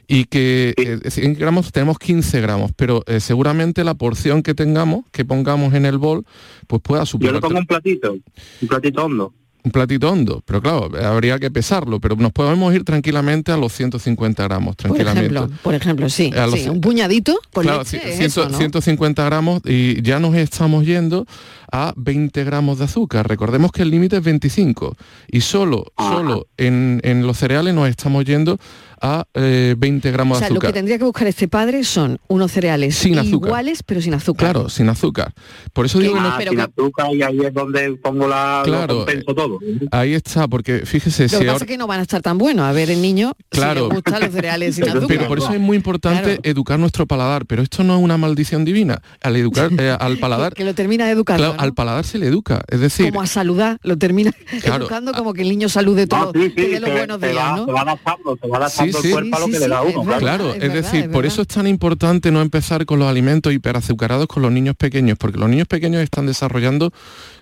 [0.09, 5.05] y que eh, 100 gramos tenemos 15 gramos, pero eh, seguramente la porción que tengamos,
[5.13, 6.25] que pongamos en el bol,
[6.67, 9.35] pues pueda Yo superar le pongo un platito, un platito hondo.
[9.67, 10.43] Un platito hondo.
[10.47, 14.77] Pero claro, habría que pesarlo, pero nos podemos ir tranquilamente a los 150 gramos, Por
[14.77, 15.35] tranquilamente.
[15.35, 16.31] ejemplo, por ejemplo, sí.
[16.37, 18.59] A los sí, cien- un puñadito con Claro, leche, es ciento- eso, ¿no?
[18.59, 21.27] 150 gramos y ya nos estamos yendo
[21.73, 23.29] a 20 gramos de azúcar.
[23.29, 24.97] Recordemos que el límite es 25
[25.29, 28.59] y solo, solo en, en los cereales nos estamos yendo
[28.99, 30.75] a eh, 20 gramos O sea, de lo que azúcar.
[30.75, 33.49] tendría que buscar este padre son unos cereales Sin azúcar.
[33.49, 34.53] iguales pero sin azúcar.
[34.53, 35.35] Claro, sin azúcar.
[35.75, 38.95] Por eso digo que no- Ah, sin azúcar y ahí es donde pongo la Claro,
[38.95, 39.59] lo compenso todo.
[39.91, 42.23] ahí está, porque fíjese, Lo si que pasa ahora- es que no van a estar
[42.23, 42.65] tan buenos.
[42.65, 43.83] A ver, el niño Claro.
[43.85, 45.09] si le gustan los cereales sin azúcar.
[45.09, 48.65] Pero por eso es muy importante educar nuestro paladar, pero esto no es una maldición
[48.65, 49.03] divina.
[49.23, 51.63] Al educar eh, al paladar, que lo termina educando, claro, ¿no?
[51.63, 54.85] al paladar se le educa, es decir, como a saludar, lo termina Claro.
[54.85, 57.29] educando como que el niño salude todo, sí, sí, que dé los se- buenos se
[57.29, 57.67] días, va- ¿no?
[57.67, 59.13] se va adaptando, se va adaptando Sí, el sí.
[59.13, 60.13] cuerpo a lo Sí, que sí, le da sí, uno.
[60.13, 64.27] es claro, es, decir, por eso es tan importante no empezar con los alimentos hiperazucarados
[64.27, 66.93] con los niños pequeños, porque los niños pequeños están desarrollando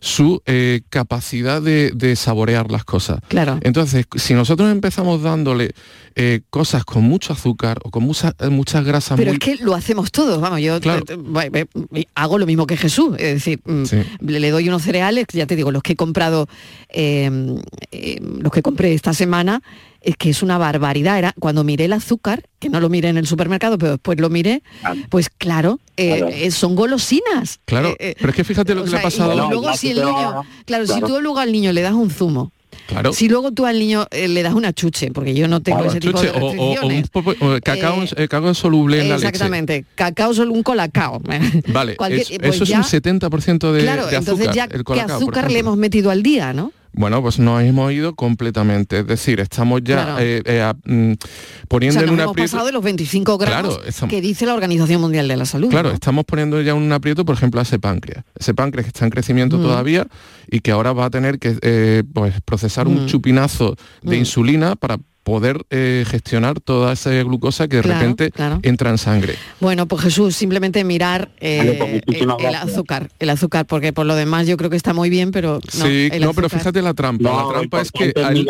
[0.00, 3.18] su eh, capacidad de, de saborear las cosas.
[3.29, 3.59] Claro.
[3.62, 5.72] Entonces, si nosotros empezamos dándole
[6.16, 9.64] eh, cosas con mucho azúcar o con mucha- eh, muchas grasas Pero muy es que
[9.64, 11.05] lo hacemos todos, vamos, yo Claro.
[11.09, 13.85] eh, hago lo mismo que Jesús, es decir, mm,
[14.20, 16.48] le, le doy unos cereales, ya te digo, los que he comprado,
[16.88, 17.30] eh,
[17.90, 19.62] eh, los que compré esta semana,
[20.00, 21.18] es que es una barbaridad.
[21.18, 24.28] Era cuando miré el azúcar, que no lo miré en el supermercado, pero después lo
[24.30, 24.62] miré,
[25.08, 26.28] pues claro, eh, Claro.
[26.28, 27.60] eh, son golosinas.
[27.64, 29.32] Claro, Eh, pero es que fíjate lo que le ha pasado.
[29.32, 32.52] y luego si el niño, claro, si tú luego al niño le das un zumo,
[32.87, 33.12] Claro.
[33.12, 35.90] si luego tú al niño eh, le das una chuche, porque yo no tengo Claro,
[35.90, 37.08] ese tipo de o- o- o, un restricciones.
[37.10, 39.28] poco- o cacao, Eh, eh, cacao soluble en la leche.
[39.28, 41.20] Exactamente, cacao solo un colacao.
[41.68, 44.34] Vale, es- pues eso ya- es un 70% de, claro, de azúcar.
[44.34, 46.72] entonces ya el qué colacao, azúcar le hemos metido al día, ¿no?
[46.96, 49.00] Bueno, pues nos hemos ido completamente.
[49.00, 50.18] Es decir, estamos ya Claro.
[50.20, 52.50] eh, eh, a- mm, O poniendo sea, en un hemos aprieto.
[52.52, 55.70] pasado de los 25 gramos Claro, estamos- que dice la Organización Mundial de la Salud.
[55.70, 55.94] Claro, ¿no?
[55.94, 58.24] estamos poniendo ya un aprieto, por ejemplo, a ese páncreas.
[58.38, 59.62] Ese páncreas que está en crecimiento Mm.
[59.62, 60.07] todavía
[60.50, 63.07] y que ahora va a tener que eh, pues, procesar un Mm.
[63.07, 64.20] chupinazo de Mm.
[64.20, 68.60] insulina para poder eh, gestionar toda esa glucosa que de Claro, repente claro.
[68.62, 69.34] entra en sangre.
[69.58, 74.14] Bueno, pues Jesús, simplemente mirar eh, Vale, pues el, azúcar, el azúcar, porque por lo
[74.14, 76.94] demás yo creo que está muy bien, pero no, sí, el no, pero fíjate la
[76.94, 77.28] trampa.
[77.28, 78.46] No, la trampa es que importante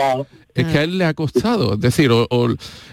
[0.54, 1.74] es que a él le ha costado.
[1.74, 2.48] Es decir, o, o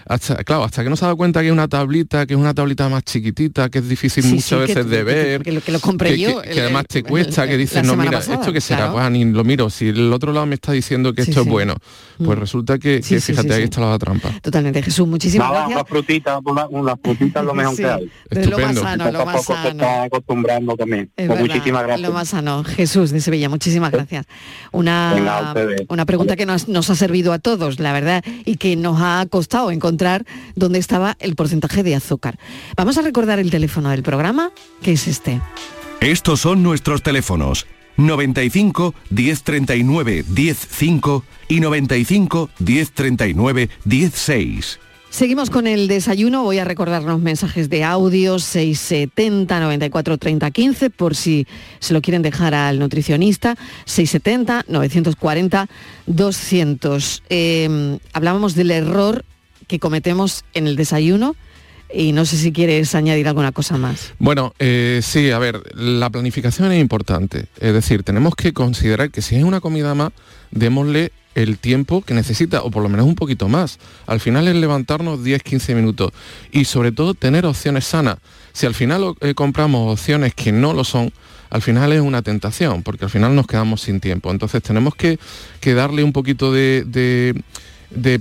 [0.06, 2.40] hasta, claro, hasta que no se ha dado cuenta que es una tablita, que es
[2.40, 5.42] una tablita más chiquitita, que es difícil Sí, muchas sí, que- veces de que- ver.
[5.42, 7.56] que lo- que lo compré que, yo que- el- que además te el- cuesta, que
[7.56, 8.92] dices, no, mira, pasada, esto que será, claro.
[8.94, 11.48] Pues, ni lo miro, si el otro lado me está diciendo que Sí, esto sí.
[11.48, 11.74] es bueno,
[12.18, 12.40] pues Mm.
[12.40, 13.64] resulta que, Sí, que sí, fíjate, sí, ahí sí.
[13.64, 14.30] está la trampa.
[14.42, 15.76] Totalmente, Jesús, muchísimas Nada, gracias.
[15.80, 18.10] una frutita, una, una frutita es lo mejor Sí, que hay.
[18.30, 18.82] de lo más Estupendo.
[18.82, 19.68] sano, lo más sano.
[19.70, 21.02] está acostumbrando también.
[21.16, 22.08] Es Pues verdad, muchísimas gracias.
[22.08, 22.64] Lo más sano.
[22.64, 24.26] Jesús de Sevilla, muchísimas gracias.
[24.72, 25.54] Una,
[25.88, 29.24] una pregunta que nos, nos ha servido a todos, la verdad, y que nos ha
[29.30, 32.38] costado encontrar dónde estaba el porcentaje de azúcar.
[32.76, 34.50] Vamos a recordar el teléfono del programa,
[34.82, 35.40] que es este.
[36.00, 44.80] Estos son nuestros teléfonos 95 1039 105 y 95 1039 16.
[45.12, 50.88] Seguimos con el desayuno, voy a recordar los mensajes de audio 670 94 30 15
[50.88, 51.46] por si
[51.80, 55.68] se lo quieren dejar al nutricionista, 670 940
[56.06, 57.24] 200.
[57.28, 59.26] Eh, hablábamos del error
[59.68, 61.36] que cometemos en el desayuno
[61.94, 64.12] y no sé si quieres añadir alguna cosa más.
[64.18, 67.46] Bueno, eh, sí, a ver, la planificación es importante.
[67.60, 70.12] Es decir, tenemos que considerar que si es una comida más,
[70.50, 73.78] démosle el tiempo que necesita, o por lo menos un poquito más.
[74.06, 76.12] Al final es levantarnos 10-15 minutos
[76.50, 78.18] y sobre todo tener opciones sanas.
[78.52, 81.12] Si al final eh, compramos opciones que no lo son,
[81.50, 84.30] al final es una tentación, porque al final nos quedamos sin tiempo.
[84.30, 85.18] Entonces tenemos que,
[85.74, 87.34] darle un poquito de, de,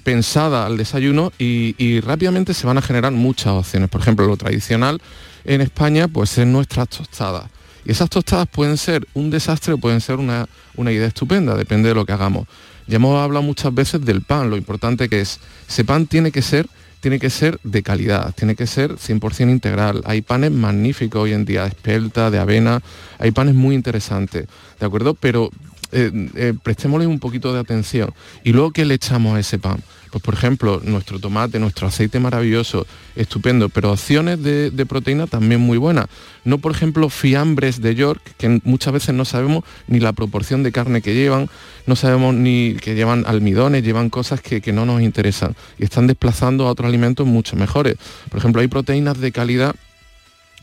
[0.03, 3.89] pensada al desayuno y, y rápidamente se van a generar muchas opciones.
[3.89, 5.01] Por ejemplo, lo tradicional
[5.45, 7.45] en España pues es nuestras tostadas.
[7.85, 11.89] Y esas tostadas pueden ser un desastre o pueden ser una, una idea estupenda, depende
[11.89, 12.47] de lo que hagamos.
[12.87, 15.39] Ya hemos hablado muchas veces del pan, lo importante que es.
[15.67, 16.67] Ese pan tiene que ser
[17.01, 20.03] tiene que ser de calidad, tiene que ser 100% integral.
[20.05, 22.83] Hay panes magníficos hoy en día, de espelta, de avena,
[23.17, 24.45] hay panes muy interesantes,
[24.79, 25.15] ¿de acuerdo?
[25.15, 25.49] Pero
[25.91, 28.13] eh, eh, prestémosle un poquito de atención.
[28.43, 29.81] ¿Y luego qué le echamos a ese pan?
[30.11, 32.85] Pues por ejemplo, nuestro tomate, nuestro aceite maravilloso,
[33.15, 36.07] estupendo, pero opciones de, proteína también muy buenas.
[36.43, 40.73] No, por ejemplo, fiambres de York, que muchas veces no sabemos ni la proporción de
[40.73, 41.49] carne que llevan,
[41.87, 46.07] no sabemos ni que llevan almidones, llevan cosas que, que no nos interesan y están
[46.07, 47.95] desplazando a otros alimentos mucho mejores.
[48.29, 49.75] Por ejemplo, hay proteínas de calidad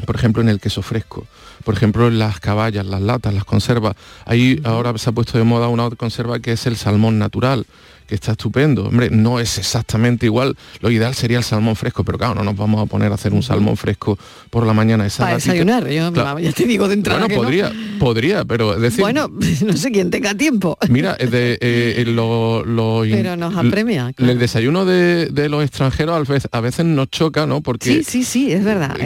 [0.06, 1.26] por ejemplo en el queso fresco,
[1.64, 3.96] por ejemplo en las caballas, las latas, las conservas.
[4.24, 7.66] Ahí ahora se ha puesto de moda una conserva que es el salmón natural,
[8.08, 8.86] que está estupendo.
[8.86, 10.56] Hombre, no es exactamente igual.
[10.80, 13.34] Lo ideal sería el salmón fresco, pero claro, no nos vamos a poner a hacer
[13.34, 14.18] un salmón fresco
[14.50, 15.06] por la mañana.
[15.06, 19.02] Esa Para desayunar, yo ya te digo de entrada Bueno, podría, podría, pero decir...
[19.02, 19.28] Bueno,
[19.66, 20.78] no sé quién tenga tiempo.
[20.88, 22.64] Mira, de, eh, lo,
[23.02, 24.12] Pero nos apremia.
[24.16, 27.60] El desayuno de, los extranjeros a veces, nos choca, ¿no?
[27.60, 27.92] Porque...
[27.92, 28.96] Sí, sí, sí, es verdad.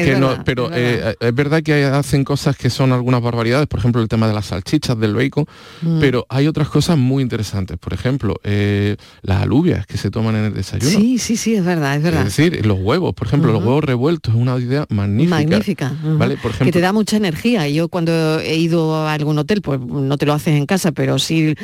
[0.44, 1.62] pero eh, es verdad.
[1.62, 5.14] que hacen cosas que son algunas barbaridades, por ejemplo, el tema de las salchichas, del
[5.14, 5.46] bacon,
[5.82, 6.00] mm.
[6.00, 7.78] pero hay otras cosas muy interesantes.
[7.78, 8.91] Por ejemplo, eh,
[9.22, 10.98] las alubias que se toman en el desayuno.
[10.98, 12.26] Sí, sí, sí, es verdad, es verdad.
[12.26, 15.36] Es decir, los huevos, por ejemplo, los huevos revueltos es una idea magnífica.
[15.36, 15.92] Magnífica.
[16.02, 16.36] ¿vale?
[16.36, 17.68] por ejemplo, que te da mucha energía.
[17.68, 21.18] Yo cuando he ido a algún hotel, pues no te lo haces en casa, pero
[21.18, 21.54] sí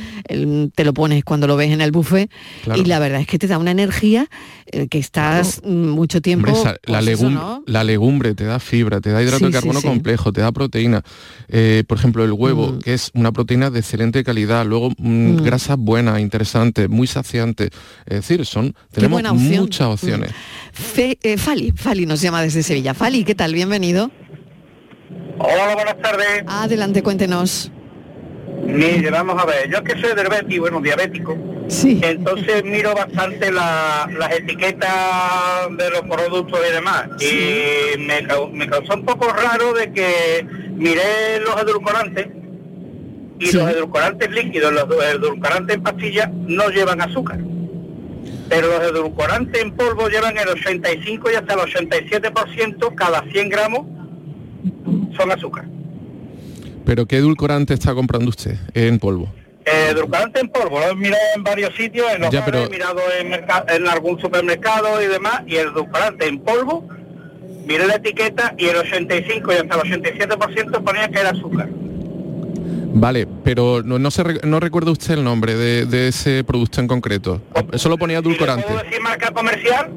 [0.74, 2.30] te lo pones cuando lo ves en el buffet.
[2.76, 4.28] Y la verdad es que te da una energía
[4.66, 6.48] eh, que estás mucho tiempo.
[6.86, 7.20] la, pues
[7.66, 11.02] la legumbre te da fibra, te da hidrato de carbono complejo, te da proteína.
[11.48, 12.78] Eh, por ejemplo, el huevo, mm.
[12.80, 14.66] que es una proteína de excelente calidad.
[14.66, 15.36] Luego, mm, mm.
[15.42, 17.70] grasas buenas, interesantes, muy saciantes
[18.06, 20.30] es decir, son, tenemos muchas opciones.
[20.96, 22.94] Eh, Fali, Fali nos llama desde Sevilla.
[22.94, 23.52] Fali, ¿qué tal?
[23.52, 24.10] Bienvenido.
[25.38, 26.44] Hola, buenas tardes.
[26.46, 27.70] Adelante, cuéntenos.
[28.64, 31.38] Mire, vamos a ver, yo que soy diabético, bueno, diabético,
[31.68, 32.00] sí.
[32.02, 34.90] entonces miro bastante las etiquetas
[35.76, 37.08] de los productos y demás.
[37.22, 42.26] Y me, me, causó un poco raro de que miré los edulcorantes
[43.38, 47.38] y los edulcorantes líquidos, los edulcorantes en pastillas no llevan azúcar.
[48.48, 53.86] Pero los edulcorantes en polvo llevan el 85 y hasta el 87% cada 100 gramos
[55.16, 55.66] son azúcar.
[56.84, 59.30] ¿Pero qué edulcorante está comprando usted en polvo?
[59.90, 63.86] edulcorante en polvo, lo he mirado en varios sitios, en los he mirado en, en
[63.86, 66.88] algún supermercado y demás, y el edulcorante en polvo,
[67.66, 71.68] miré la etiqueta y el 85 y hasta el 87% ponía que era azúcar.
[72.94, 74.08] Vale, pero no, no,
[74.44, 77.42] no recuerda usted el nombre de, ese producto en concreto.
[77.74, 78.66] Solo ponía edulcorante.
[78.66, 79.90] ¿Puedo decir marca comercial?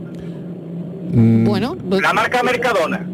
[1.11, 1.45] Mm.
[1.45, 3.07] Bueno, pues- la marca Mercadona.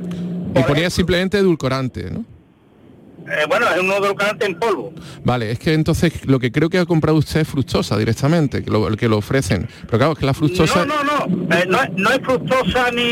[0.56, 2.26] Y ponía simplemente edulcorante, ¿no?
[3.30, 4.94] Eh, bueno, es un edulcorante en polvo.
[5.24, 8.72] Vale, es que entonces lo que creo que ha comprado usted es fructosa directamente, que
[8.72, 9.68] lo, que lo ofrecen.
[9.86, 10.86] Pero claro, es que la fructosa...
[10.86, 13.12] No, no, no, eh, no, no, es fructosa ni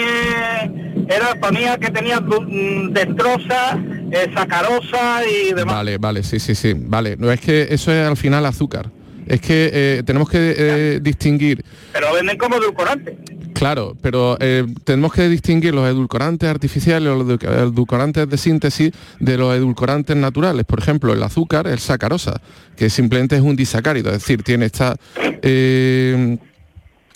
[1.08, 3.78] era ponía que tenía mm, destroza,
[4.12, 5.76] eh, sacarosa y demás.
[5.76, 6.74] Vale, vale, sí, sí, sí.
[6.76, 8.90] Vale, no es que eso es al final azúcar.
[9.28, 11.64] Es que eh, tenemos que eh, distinguir.
[11.92, 13.18] Pero venden como edulcorante.
[13.56, 14.38] Claro, pero
[14.84, 20.66] tenemos que distinguir los edulcorantes artificiales o los edulcorantes de síntesis de los edulcorantes naturales.
[20.66, 22.42] Por ejemplo, el azúcar es sacarosa,
[22.76, 24.98] que simplemente es un disacárido, es decir, tiene esta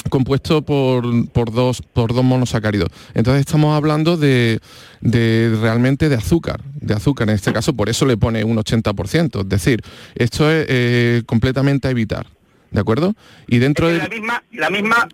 [0.10, 1.04] compuesto por,
[1.52, 2.90] dos, por dos monosacáridos.
[3.14, 4.60] Entonces estamos hablando de,
[5.02, 9.42] realmente de azúcar, de azúcar en este caso, por eso le pone un 80%.
[9.42, 9.82] Es decir,
[10.16, 12.28] esto es eh, completamente a evitar.
[12.72, 13.16] ¿De acuerdo?
[13.48, 13.98] Y dentro de...
[13.98, 15.10] La misma, la misma,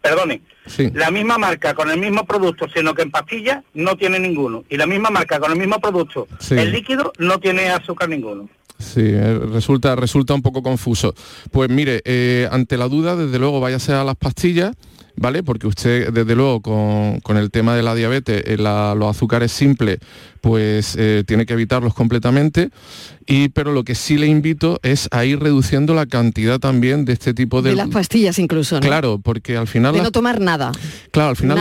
[0.00, 0.42] perdone,
[0.94, 4.64] la misma marca con el mismo producto, sino que en pastillas no tiene ninguno.
[4.68, 8.48] Y la misma marca con el mismo producto, el líquido no tiene azúcar ninguno.
[8.78, 11.14] Sí, eh, resulta, resulta un poco confuso.
[11.50, 14.76] Pues mire, eh, ante la duda, desde luego váyase a las pastillas,
[15.18, 15.42] ¿vale?
[15.42, 19.98] Porque usted, desde luego, con, el tema de la diabetes, eh, los azúcares simples,
[20.40, 20.96] pues
[21.26, 22.70] tiene que evitarlos completamente.
[23.30, 27.12] Y, pero lo que sí le invito es a ir reduciendo la cantidad también de
[27.12, 27.70] este tipo de...
[27.70, 28.80] De las pastillas incluso, ¿no?
[28.80, 29.92] Claro, porque al final...
[29.92, 30.72] De no tomar nada.
[31.10, 31.58] Claro, al final...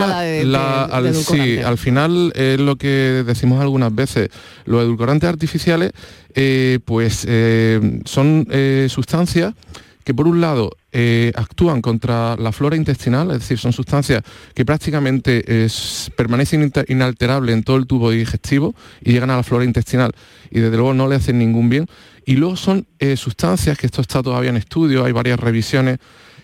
[0.90, 4.30] al, sí, al final es lo que decimos algunas veces,
[4.64, 5.92] los edulcorantes artificiales,
[6.40, 9.56] eh, pues eh, son eh, sustancias
[10.04, 10.70] que por un lado
[11.00, 14.24] eh, actúan contra la flora intestinal, es decir, son sustancias
[14.56, 18.74] que prácticamente es, permanecen inalterables en todo el tubo digestivo
[19.04, 20.12] y llegan a la flora intestinal
[20.50, 21.86] y desde luego no le hacen ningún bien.
[22.26, 26.00] Y luego son eh, sustancias, que esto está todavía en estudio, hay varias revisiones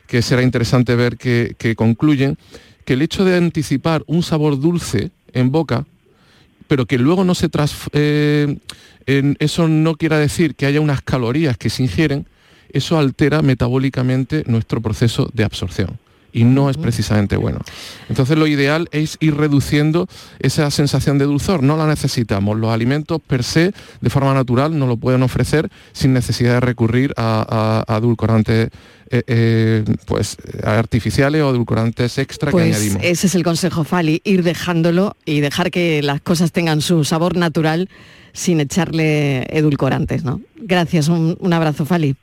[0.05, 2.37] que será interesante ver que, concluyen,
[2.85, 5.87] que el hecho de anticipar un sabor dulce en boca,
[6.67, 7.49] pero que luego no se
[7.93, 8.55] eh,
[9.07, 12.27] eso no quiera decir que haya unas calorías que se ingieren,
[12.73, 15.99] eso altera metabólicamente nuestro proceso de absorción
[16.33, 17.59] y no es precisamente bueno.
[18.09, 20.07] Entonces lo ideal es ir reduciendo
[20.39, 22.57] esa sensación de dulzor, no la necesitamos.
[22.57, 23.71] Los alimentos per se,
[24.01, 28.69] de forma natural, nos lo pueden ofrecer sin necesidad de recurrir a, a, edulcorantes
[29.11, 33.03] eh, eh, pues, artificiales o edulcorantes extra que pues añadimos.
[33.03, 37.37] Ese es el consejo, Fali, ir dejándolo y dejar que las cosas tengan su sabor
[37.37, 37.89] natural
[38.33, 40.23] sin echarle edulcorantes.
[40.23, 40.41] ¿no?
[40.55, 42.15] Gracias, un, un abrazo, Fali.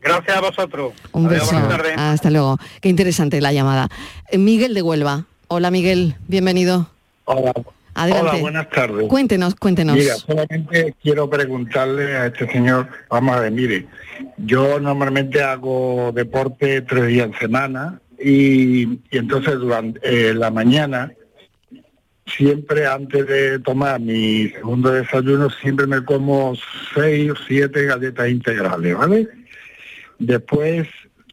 [0.00, 0.92] Gracias a vosotros.
[1.12, 1.56] Un beso.
[1.96, 2.58] Hasta luego.
[2.80, 3.88] Qué interesante la llamada.
[4.30, 5.24] Eh, Miguel de Huelva.
[5.48, 6.88] Hola Miguel, bienvenido.
[7.24, 7.52] Hola.
[7.94, 8.30] Adelante.
[8.30, 9.08] Hola, buenas tardes.
[9.08, 9.96] Cuéntenos, cuéntenos.
[9.96, 13.86] Mira, solamente quiero preguntarle a este señor, vamos a ver, mire,
[14.36, 21.12] yo normalmente hago deporte tres días en semana y, entonces durante eh, la mañana,
[22.24, 26.54] siempre antes de tomar mi segundo desayuno, siempre me como
[26.94, 29.28] seis o siete galletas integrales, ¿vale?
[30.18, 30.88] Después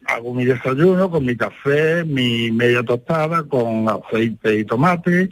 [0.06, 5.28] hago mi desayuno con mi café, mi media tostada con aceite y tomate.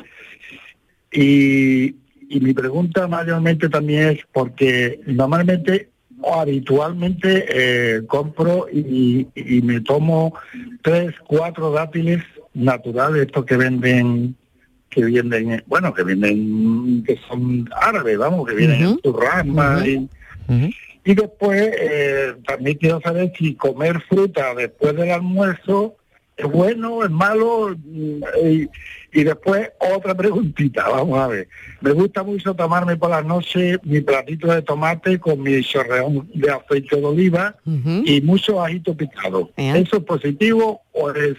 [1.12, 1.94] Y,
[2.40, 5.90] mi pregunta mayormente también es porque normalmente
[6.20, 9.28] o habitualmente eh, compro y,
[9.62, 10.34] me tomo
[10.82, 12.24] tres, cuatro dátiles
[12.54, 14.34] naturales, estos que venden
[14.90, 20.08] que vienen, bueno, que vienen, que son árabes, vamos, que vienen en su rama y,
[21.04, 25.96] y después eh, también quiero saber si comer fruta después del almuerzo
[26.36, 27.76] es bueno, es malo.
[27.76, 28.22] Mm,
[29.12, 31.48] y, después otra preguntita, vamos a ver.
[31.80, 36.50] Me gusta mucho tomarme por la noche mi platito de tomate con mi chorreón de
[36.50, 37.54] aceite de oliva
[38.04, 39.50] y mucho ajito picado.
[39.56, 41.36] ¿Eso es positivo o es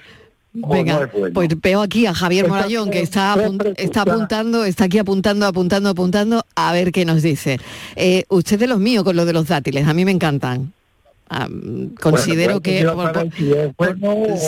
[0.55, 3.35] Venga, pues veo aquí a Javier Morayón que está,
[3.75, 7.59] está apuntando, está aquí apuntando, apuntando, apuntando, a ver qué nos dice.
[7.97, 10.74] Eh, usted de los míos con lo de los dátiles, a mí me encantan.
[11.99, 12.85] Considero que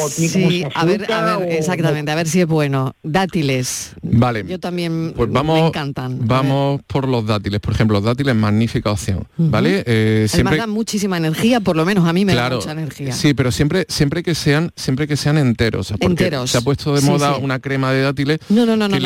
[0.10, 2.96] sí, a ver, a ver, exactamente, a ver si es bueno.
[3.02, 3.94] Dátiles.
[4.04, 4.46] Vale.
[4.48, 6.20] Yo también pues vamos, me encantan.
[6.28, 9.84] Vamos por los dátiles, por ejemplo, los dátiles magnífica opción, ¿vale?
[9.88, 13.12] Eh, siempre dan muchísima energía, por lo menos a mí me da mucha energía.
[13.12, 16.52] Sí, pero siempre siempre que sean siempre que sean enteros, enteros.
[16.52, 18.98] se ha puesto de moda una crema de dátiles no, no, no, no,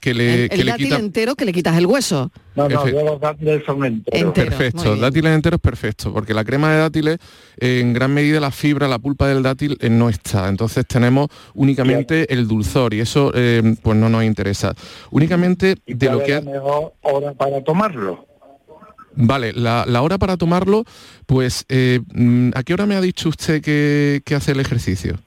[0.00, 2.32] que le, el, dátil entero que le quitas el hueso.
[2.56, 4.32] No, no, los dátiles son enteros.
[4.32, 7.18] perfecto, dátiles enteros perfecto, porque la crema de dátiles
[7.58, 10.48] en gran medida la fibra, la pulpa del dátil eh, no está.
[10.48, 14.74] Entonces tenemos únicamente el dulzor y eso eh, pues no nos interesa.
[15.10, 16.38] Únicamente de lo que...
[16.38, 18.26] Es la mejor hora para tomarlo?
[19.14, 20.84] Vale, la, hora para tomarlo,
[21.26, 25.18] pues eh, mm, ¿a qué hora me ha dicho usted que hace el ejercicio?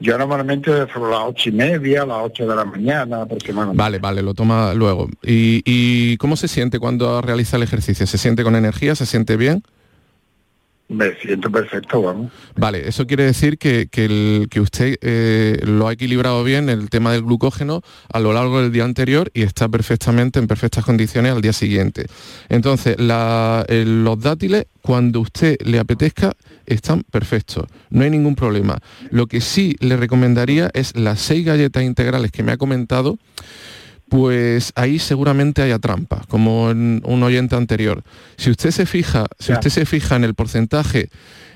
[0.00, 3.78] Yo normalmente sobre las ocho y media, las ocho de la mañana aproximadamente.
[3.78, 5.08] Vale, vale, lo toma luego.
[5.22, 8.06] ¿Y, cómo se siente cuando realiza el ejercicio?
[8.06, 8.94] ¿Se siente con energía?
[8.94, 9.62] ¿Se siente bien?
[10.88, 12.32] Me siento perfecto, vamos.
[12.56, 17.22] Vale, eso quiere decir que, que usted eh, lo ha equilibrado bien el tema del
[17.22, 21.52] glucógeno a lo largo del día anterior y está perfectamente en perfectas condiciones al día
[21.52, 22.06] siguiente.
[22.48, 26.32] Entonces, los dátiles, cuando usted le apetezca,
[26.64, 28.78] están perfectos, no hay ningún problema.
[29.10, 33.18] Lo que sí le recomendaría es las seis galletas integrales que me ha comentado,
[34.08, 38.02] pues ahí seguramente haya trampa, como en un oyente anterior.
[38.36, 41.10] Si usted se fija, si usted se fija en el porcentaje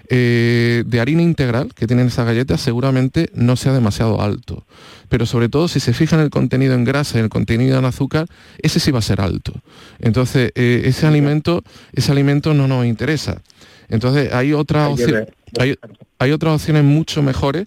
[0.08, 4.66] eh, de harina integral que tienen esas galletas, seguramente no sea demasiado alto.
[5.08, 7.78] Pero sobre todo si se fija en el contenido en grasa y en el contenido
[7.78, 8.26] en azúcar,
[8.58, 9.54] ese sí va a ser alto.
[10.00, 13.40] Entonces, eh, ese alimento, ese alimento no nos interesa.
[13.88, 15.28] Entonces hay otras opciones,
[16.18, 17.66] hay, otras opciones mucho mejores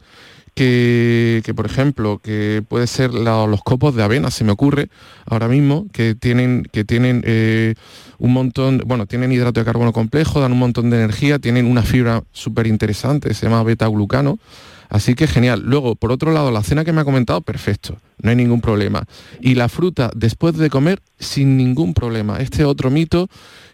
[0.55, 4.89] que, por ejemplo, que puede ser los copos de avena, se me ocurre
[5.25, 7.75] ahora mismo, que tienen, que tienen eh,
[8.17, 11.83] un montón, bueno, tienen hidrato de carbono complejo, dan un montón de energía, tienen una
[11.83, 14.39] fibra súper interesante, se llama beta-glucano.
[14.87, 15.63] Así que genial.
[15.65, 19.03] Luego, por otro lado, la cena que me ha comentado, perfecto, no hay ningún problema.
[19.41, 22.37] Y la fruta después de comer, sin ningún problema.
[22.37, 23.27] Este otro mito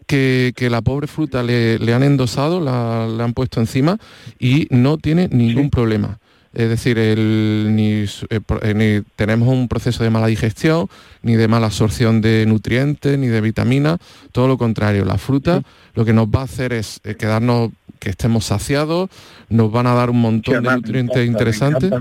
[0.07, 3.97] que, la pobre fruta le, han endosado, la, han puesto encima
[4.39, 6.19] y no tiene ningún problema.
[6.53, 10.89] Es decir, ni, eh, eh, ni, tenemos un proceso de mala digestión,
[11.21, 13.99] ni de mala absorción de nutrientes, ni de vitaminas,
[14.33, 15.05] todo lo contrario.
[15.05, 15.61] La fruta
[15.93, 19.09] lo que nos va a hacer es eh, quedarnos que estemos saciados,
[19.47, 21.91] nos van a dar un montón de nutrientes interesantes.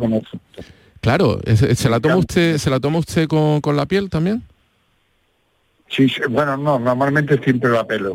[1.01, 4.43] Claro, ¿se la toma usted, ¿se la toma usted con, con la piel también?
[5.89, 8.15] Sí, bueno, no, normalmente siempre la pelo.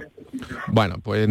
[0.68, 1.28] Bueno, pues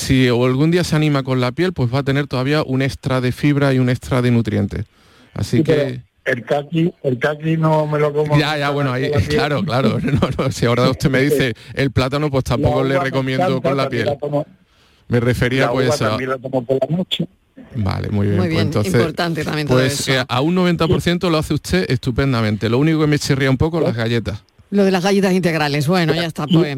[0.00, 3.20] si algún día se anima con la piel, pues va a tener todavía un extra
[3.20, 4.84] de fibra y un extra de nutrientes.
[5.34, 6.02] Así que...
[6.24, 8.36] El kaki, el kaki no me lo como.
[8.36, 9.98] Ya, ya, bueno, ahí, claro, claro.
[10.50, 14.10] si ahora usted me dice el plátano, pues tampoco le recomiendo con la piel.
[15.06, 16.18] me refería pues a...
[17.76, 18.38] Vale, muy bien.
[18.38, 22.68] Muy pues bien, importante también todo Pues eh, a un 90% lo hace usted estupendamente.
[22.68, 24.42] Lo único que me chirría un poco las galletas.
[24.70, 26.46] Lo de las galletas integrales, bueno, ya está.
[26.46, 26.76] Pues.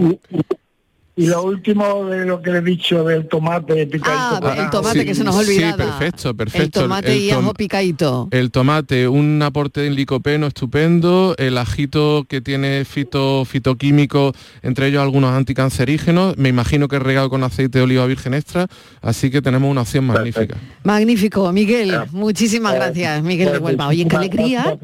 [1.19, 4.47] Y lo último de lo que le he dicho del tomate picadito.
[4.47, 5.73] Ah, el tomate que se nos olvidaba.
[5.73, 6.79] Sí, perfecto, perfecto.
[6.79, 8.29] El tomate y ajo picadito.
[8.31, 15.03] El tomate, un aporte de licopeno estupendo, el ajito que tiene fito, fitoquímico, entre ellos
[15.03, 18.69] algunos anticancerígenos, me imagino que es regado con aceite de oliva virgen extra,
[19.03, 20.57] así que tenemos una opción magnífica.
[20.85, 23.89] Magnífico, Miguel, muchísimas gracias, Miguel de Huelva.
[23.89, 24.79] Oye, qué alegría.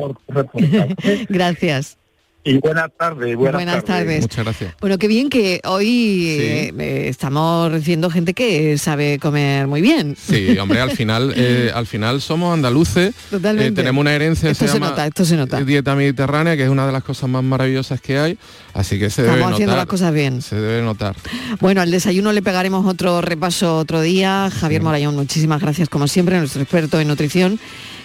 [1.29, 1.97] gracias.
[2.47, 3.37] Y buenas tardes.
[3.37, 4.21] Buenas, tardes.
[4.21, 4.75] Muchas gracias.
[4.79, 10.15] Bueno, qué bien que hoy eh, estamos recibiendo gente que sabe comer muy bien.
[10.15, 13.15] Sí, hombre, al final, eh, al final somos andaluces.
[13.31, 13.69] Totalmente.
[13.69, 15.59] Eh, tenemos una herencia esto se, nota, esto se nota.
[15.63, 18.39] dieta mediterránea, que es una de las cosas más maravillosas que hay.
[18.75, 20.43] Así que se Estamos debe haciendo las cosas bien.
[20.43, 21.17] Se debe notar.
[21.61, 24.51] Bueno, al desayuno le pegaremos otro repaso otro día.
[24.51, 27.59] Javier Morayón, muchísimas gracias como siempre, nuestro experto en nutrición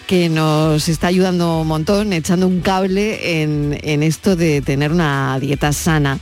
[0.10, 5.72] que nos está ayudando un montón, echando un cable en, esto de tener una dieta
[5.72, 6.18] sana.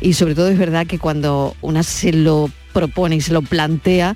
[0.00, 4.14] Y sobre todo es verdad que cuando una se lo propone y se lo plantea,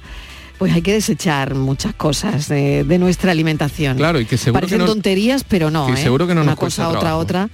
[0.59, 3.97] pues hay que desechar muchas cosas de, nuestra alimentación.
[3.97, 5.93] Claro, y que seguro Parecen que tonterías, pero no.
[5.93, 5.97] ¿eh?
[5.97, 7.51] seguro que no Una nos cosa, otra, otra.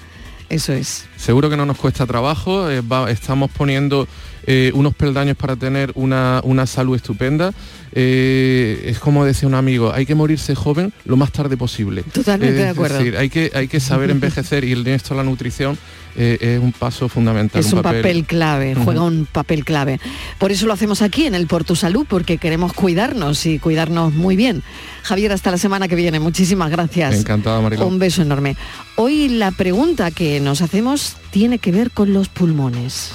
[0.51, 1.07] Eso es.
[1.17, 4.07] Seguro que no nos cuesta trabajo, eh, estamos poniendo
[4.47, 7.53] eh, unos peldaños para tener una, una salud estupenda
[7.95, 12.03] eh, es como decía un amigo, hay que morirse joven lo más tarde posible.
[12.05, 12.99] Totalmente de acuerdo.
[13.19, 15.77] hay que, hay que saber envejecer y en esto la nutrición
[16.17, 17.61] eh, es un paso fundamental.
[17.61, 20.01] Es un, papel, clave, juega un papel clave.
[20.39, 24.15] Por eso lo hacemos aquí en el Por Tu Salud, porque queremos cuidarnos y cuidarnos
[24.15, 24.63] muy bien.
[25.03, 26.19] Javier, hasta la semana que viene.
[26.19, 27.15] Muchísimas gracias.
[27.15, 27.87] Encantado, Mariló.
[27.87, 28.57] Un beso enorme.
[28.97, 33.13] Hoy la pregunta que nos hacemos tiene que ver con los pulmones.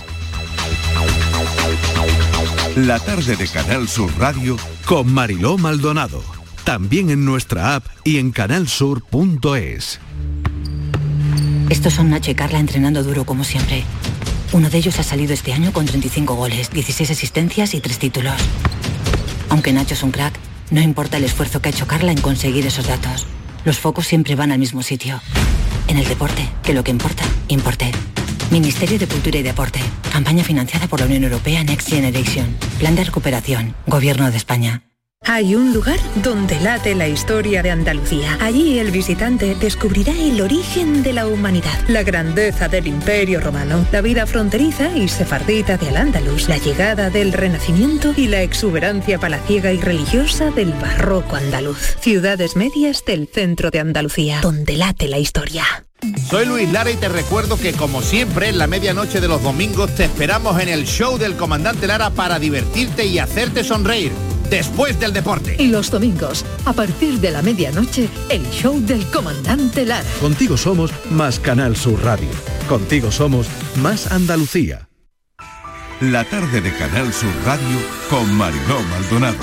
[2.86, 4.56] La tarde de Canal Sur Radio
[4.86, 6.24] con Mariló Maldonado.
[6.64, 10.00] También en nuestra app y en canalsur.es.
[11.72, 13.84] Estos son Nacho y Carla entrenando duro como siempre.
[14.52, 18.36] Uno de ellos ha salido este año con 35 goles, 16 asistencias y 3 títulos.
[19.50, 20.36] Aunque Nacho es un crack,
[20.70, 23.26] no importa el esfuerzo que ha hecho Carla en conseguir esos datos.
[23.66, 25.20] Los focos siempre van al mismo sitio.
[25.88, 27.92] En el deporte, que lo que importa, importe.
[28.52, 29.80] Ministerio de Cultura y Deporte.
[30.12, 32.56] Campaña financiada por la Unión Europea Next Generation.
[32.80, 33.76] Plan de recuperación.
[33.88, 34.84] Gobierno de España.
[35.26, 38.38] Hay un lugar donde late la historia de Andalucía.
[38.39, 44.02] Allí el visitante descubrirá el origen de la humanidad, la grandeza del imperio romano, la
[44.02, 49.82] vida fronteriza y sefardita de Al-Ándalus, la llegada del Renacimiento y la exuberancia palaciega y
[49.82, 51.98] religiosa del barroco andaluz.
[52.00, 55.87] Ciudades medias del centro de Andalucía, donde late la historia.
[56.30, 59.93] Soy Luis Lara y te recuerdo que como siempre en la medianoche de los domingos
[59.95, 64.12] te esperamos en el show del comandante Lara para divertirte y hacerte sonreír
[64.50, 65.56] después del deporte.
[65.60, 70.08] Y los domingos, a partir de la medianoche, el show del comandante Lara.
[70.22, 72.30] Contigo somos más Canal Sur Radio.
[72.70, 74.88] Contigo somos más Andalucía.
[76.00, 77.80] La tarde de Canal Sur Radio
[78.10, 79.38] con Mariló Maldonado.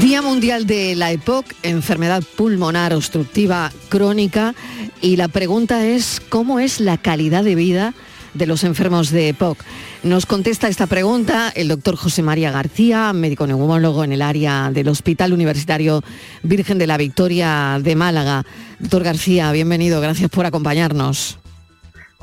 [0.00, 4.54] Día Mundial de la EPOC, enfermedad pulmonar obstructiva crónica,
[5.00, 7.94] y la pregunta es, ¿cómo es la calidad de vida
[8.34, 9.58] de los enfermos de EPOC?
[10.02, 14.88] Nos contesta esta pregunta el doctor José María García, médico neumólogo en el área del
[14.88, 16.02] Hospital Universitario
[16.42, 18.44] Virgen de la Victoria de Málaga.
[18.78, 21.38] Doctor García, bienvenido, gracias por acompañarnos.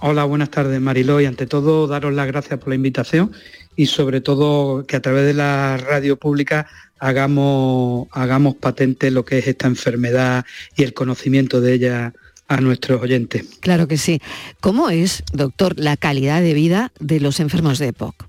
[0.01, 3.32] Hola, buenas tardes Mariló y ante todo daros las gracias por la invitación
[3.80, 6.67] y sobre todo que a través de la radio pública
[6.99, 10.43] hagamos, hagamos patente lo que es esta enfermedad
[10.75, 12.13] y el conocimiento de ella
[12.49, 13.45] a nuestros oyentes.
[13.61, 14.19] Claro que sí.
[14.59, 18.27] ¿Cómo es, doctor, la calidad de vida de los enfermos de EPOC?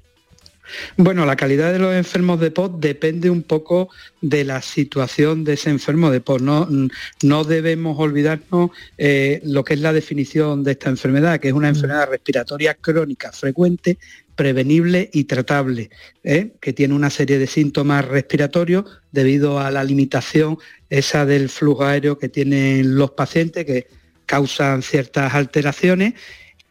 [0.97, 3.89] Bueno, la calidad de los enfermos de EPOC depende un poco
[4.21, 6.43] de la situación de ese enfermo de EPOC.
[6.43, 6.69] No,
[7.25, 11.73] no debemos olvidarnos eh, lo que es la definición de esta enfermedad, que es una
[11.73, 11.75] mm.
[11.75, 13.99] enfermedad respiratoria crónica frecuente
[14.41, 15.91] prevenible y tratable,
[16.25, 16.53] ¿eh?
[16.63, 20.57] que tiene una serie de síntomas respiratorios debido a la limitación
[20.89, 23.89] esa del flujo aéreo que tienen los pacientes que
[24.25, 26.15] causan ciertas alteraciones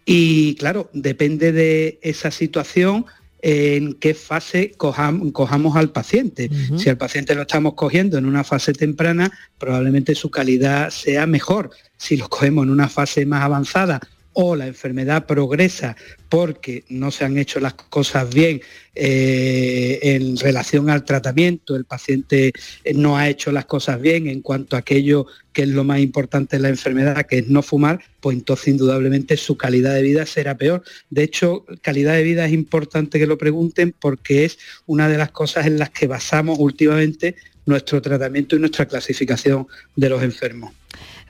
[0.04, 3.06] y claro, depende de esa situación
[3.44, 6.50] en qué fase cojamos al paciente.
[6.76, 11.70] Si al paciente lo estamos cogiendo en una fase temprana, probablemente su calidad sea mejor.
[11.98, 14.02] Si lo cogemos en una fase más avanzada
[14.42, 15.98] o la enfermedad progresa
[16.30, 18.62] porque no se han hecho las cosas bien
[18.96, 22.54] eh, en relación al tratamiento, el paciente
[22.96, 26.56] no ha hecho las cosas bien en cuanto a aquello que es lo más importante
[26.56, 30.56] en la enfermedad, que es no fumar, pues entonces indudablemente su calidad de vida será
[30.56, 30.84] peor.
[31.10, 35.32] De hecho, calidad de vida es importante que lo pregunten porque es una de las
[35.32, 37.36] cosas en las que basamos últimamente
[37.66, 39.68] nuestro tratamiento y nuestra clasificación
[39.98, 40.79] de los enfermos.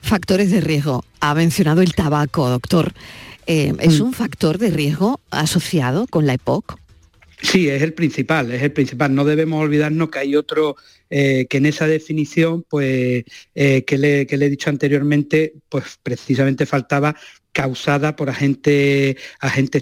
[0.02, 1.04] Factores de riesgo.
[1.20, 2.92] Ha mencionado el tabaco, doctor.
[3.46, 4.04] Eh, ¿Es mm.
[4.04, 6.78] un factor de riesgo asociado con la EPOC?
[7.42, 9.14] Sí, es el principal, es el principal.
[9.14, 10.76] No debemos olvidarnos que hay otro
[11.08, 13.24] eh, que en esa definición, pues,
[13.54, 17.16] eh, que, le, que, le, he dicho anteriormente, pues precisamente faltaba
[17.52, 19.16] causada por agentes,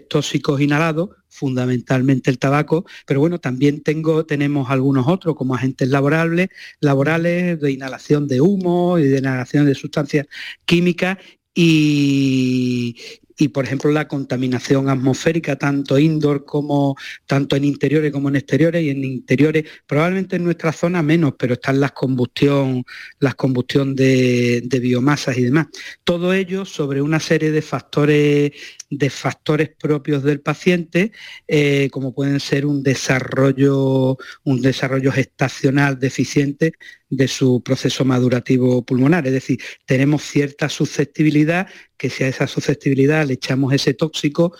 [0.09, 6.49] tóxicos inhalados, fundamentalmente el tabaco, pero bueno, también tengo, tenemos algunos otros como agentes laborables,
[6.81, 10.27] laborales de inhalación de humo y de inhalación de sustancias
[10.64, 11.19] químicas
[11.55, 12.97] y,
[13.39, 18.82] y por ejemplo la contaminación atmosférica tanto indoor como tanto en interiores como en exteriores
[18.82, 22.84] y en interiores probablemente en nuestra zona menos pero están las combustión
[23.20, 25.68] las combustión de, de biomasas y demás.
[26.05, 28.53] Todo ello sobre una serie de factores
[28.91, 31.12] de factores propios del paciente,
[31.47, 36.72] eh, como pueden ser un desarrollo, un desarrollo gestacional deficiente
[37.11, 39.27] de su proceso madurativo pulmonar.
[39.27, 44.53] Es decir, tenemos cierta susceptibilidad, que si a esa susceptibilidad le echamos ese tóxico,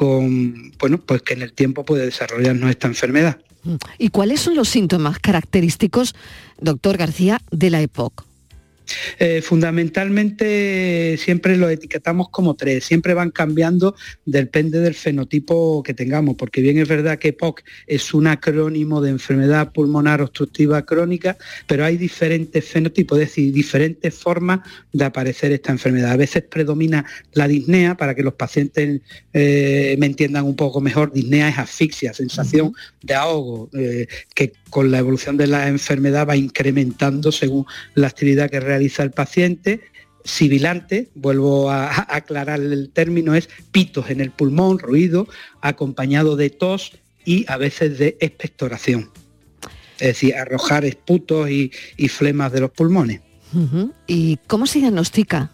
[0.00, 3.38] bueno, pues que en el tiempo puede desarrollarnos esta enfermedad.
[3.98, 6.14] ¿Y cuáles son los síntomas característicos,
[6.60, 8.26] doctor García, de la EPOC?
[9.18, 16.36] Eh, fundamentalmente siempre lo etiquetamos como tres, siempre van cambiando, depende del fenotipo que tengamos,
[16.36, 21.84] porque bien es verdad que POC es un acrónimo de enfermedad pulmonar obstructiva crónica, pero
[21.84, 24.60] hay diferentes fenotipos, es decir, diferentes formas
[24.92, 26.12] de aparecer esta enfermedad.
[26.12, 29.00] A veces predomina la disnea, para que los pacientes
[29.32, 32.72] eh, me entiendan un poco mejor, disnea es asfixia, sensación
[33.02, 37.64] de ahogo, eh, que con la evolución de la enfermedad va incrementando según
[37.94, 39.80] la actividad que realiza el paciente.
[40.24, 45.28] Sibilante, vuelvo a, aclarar el término, es pitos en el pulmón, ruido,
[45.60, 46.92] acompañado de tos
[47.24, 49.10] y a veces de expectoración.
[49.98, 51.70] Es decir, arrojar esputos y,
[52.08, 53.20] flemas de los pulmones.
[54.08, 55.53] ¿Y cómo se diagnostica?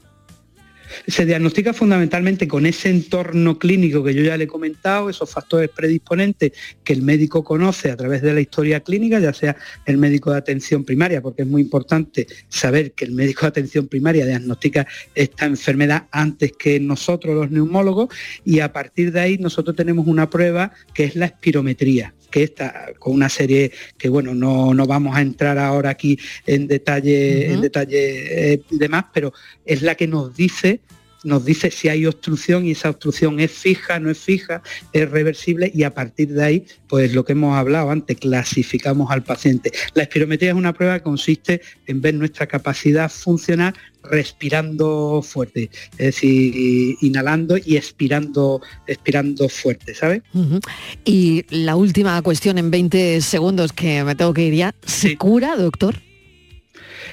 [1.06, 5.70] Se diagnostica fundamentalmente con ese entorno clínico que yo ya le he comentado, esos factores
[5.70, 6.52] predisponentes
[6.84, 10.38] que el médico conoce a través de la historia clínica, ya sea el médico de
[10.38, 15.46] atención primaria, porque es muy importante saber que el médico de atención primaria diagnostica esta
[15.46, 18.08] enfermedad antes que nosotros los neumólogos
[18.44, 22.92] y a partir de ahí nosotros tenemos una prueba que es la espirometría que está
[22.98, 27.60] con una serie que bueno no, no vamos a entrar ahora aquí en detalle en
[27.60, 29.32] detalle eh, demás pero
[29.64, 30.80] es la que nos dice
[31.24, 34.62] nos dice si hay obstrucción y esa obstrucción es fija, no es fija,
[34.92, 39.22] es reversible y a partir de ahí, pues lo que hemos hablado antes, clasificamos al
[39.22, 39.72] paciente.
[39.94, 46.06] La espirometría es una prueba que consiste en ver nuestra capacidad funcional respirando fuerte, es
[46.06, 50.22] decir, inhalando y expirando, expirando fuerte, ¿sabes?
[51.04, 55.56] Y la última cuestión en 20 segundos que me tengo que ir ya, ¿se cura,
[55.56, 55.96] doctor?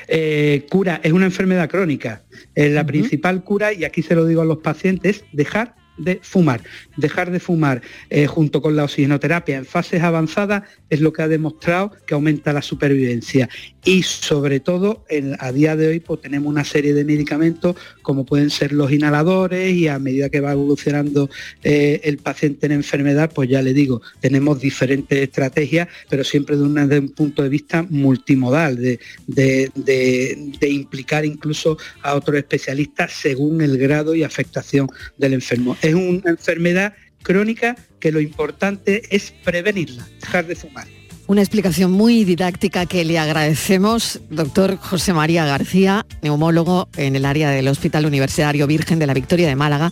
[0.07, 2.23] Eh, cura, es una enfermedad crónica.
[2.55, 6.61] Eh, la principal cura, y aquí se lo digo a los pacientes, dejar de fumar.
[6.95, 11.27] Dejar de fumar eh, junto con la oxigenoterapia en fases avanzadas es lo que ha
[11.27, 13.49] demostrado que aumenta la supervivencia.
[13.83, 15.05] Y sobre todo,
[15.39, 19.73] a día de hoy pues, tenemos una serie de medicamentos como pueden ser los inhaladores
[19.73, 21.29] y a medida que va evolucionando
[21.63, 26.99] eh, el paciente en enfermedad, pues ya le digo, tenemos diferentes estrategias, pero siempre de,
[26.99, 34.15] un punto de vista multimodal, de, de implicar incluso a otros especialistas según el grado
[34.15, 40.55] y afectación del enfermo es una enfermedad crónica que lo importante es prevenirla, dejar de
[40.55, 40.87] fumar.
[41.27, 47.49] Una explicación muy didáctica que le agradecemos, doctor José María García, neumólogo en el área
[47.49, 49.91] del Hospital Universitario Virgen de la Victoria de Málaga.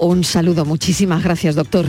[0.00, 1.86] Un saludo, muchísimas gracias, doctor.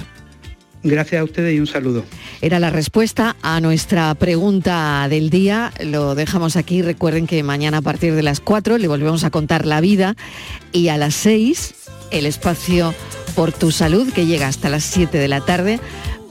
[0.83, 2.03] Gracias a ustedes y un saludo.
[2.41, 5.71] Era la respuesta a nuestra pregunta del día.
[5.83, 6.81] Lo dejamos aquí.
[6.81, 10.15] Recuerden que mañana a partir de las 4 le volvemos a contar la vida
[10.73, 11.73] y a las 6
[12.11, 12.93] el espacio
[13.35, 15.79] por tu salud que llega hasta las 7 de la tarde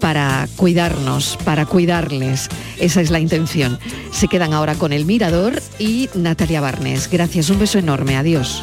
[0.01, 2.49] para cuidarnos, para cuidarles.
[2.79, 3.79] Esa es la intención.
[4.11, 7.09] Se quedan ahora con el Mirador y Natalia Barnes.
[7.11, 8.17] Gracias, un beso enorme.
[8.17, 8.63] Adiós.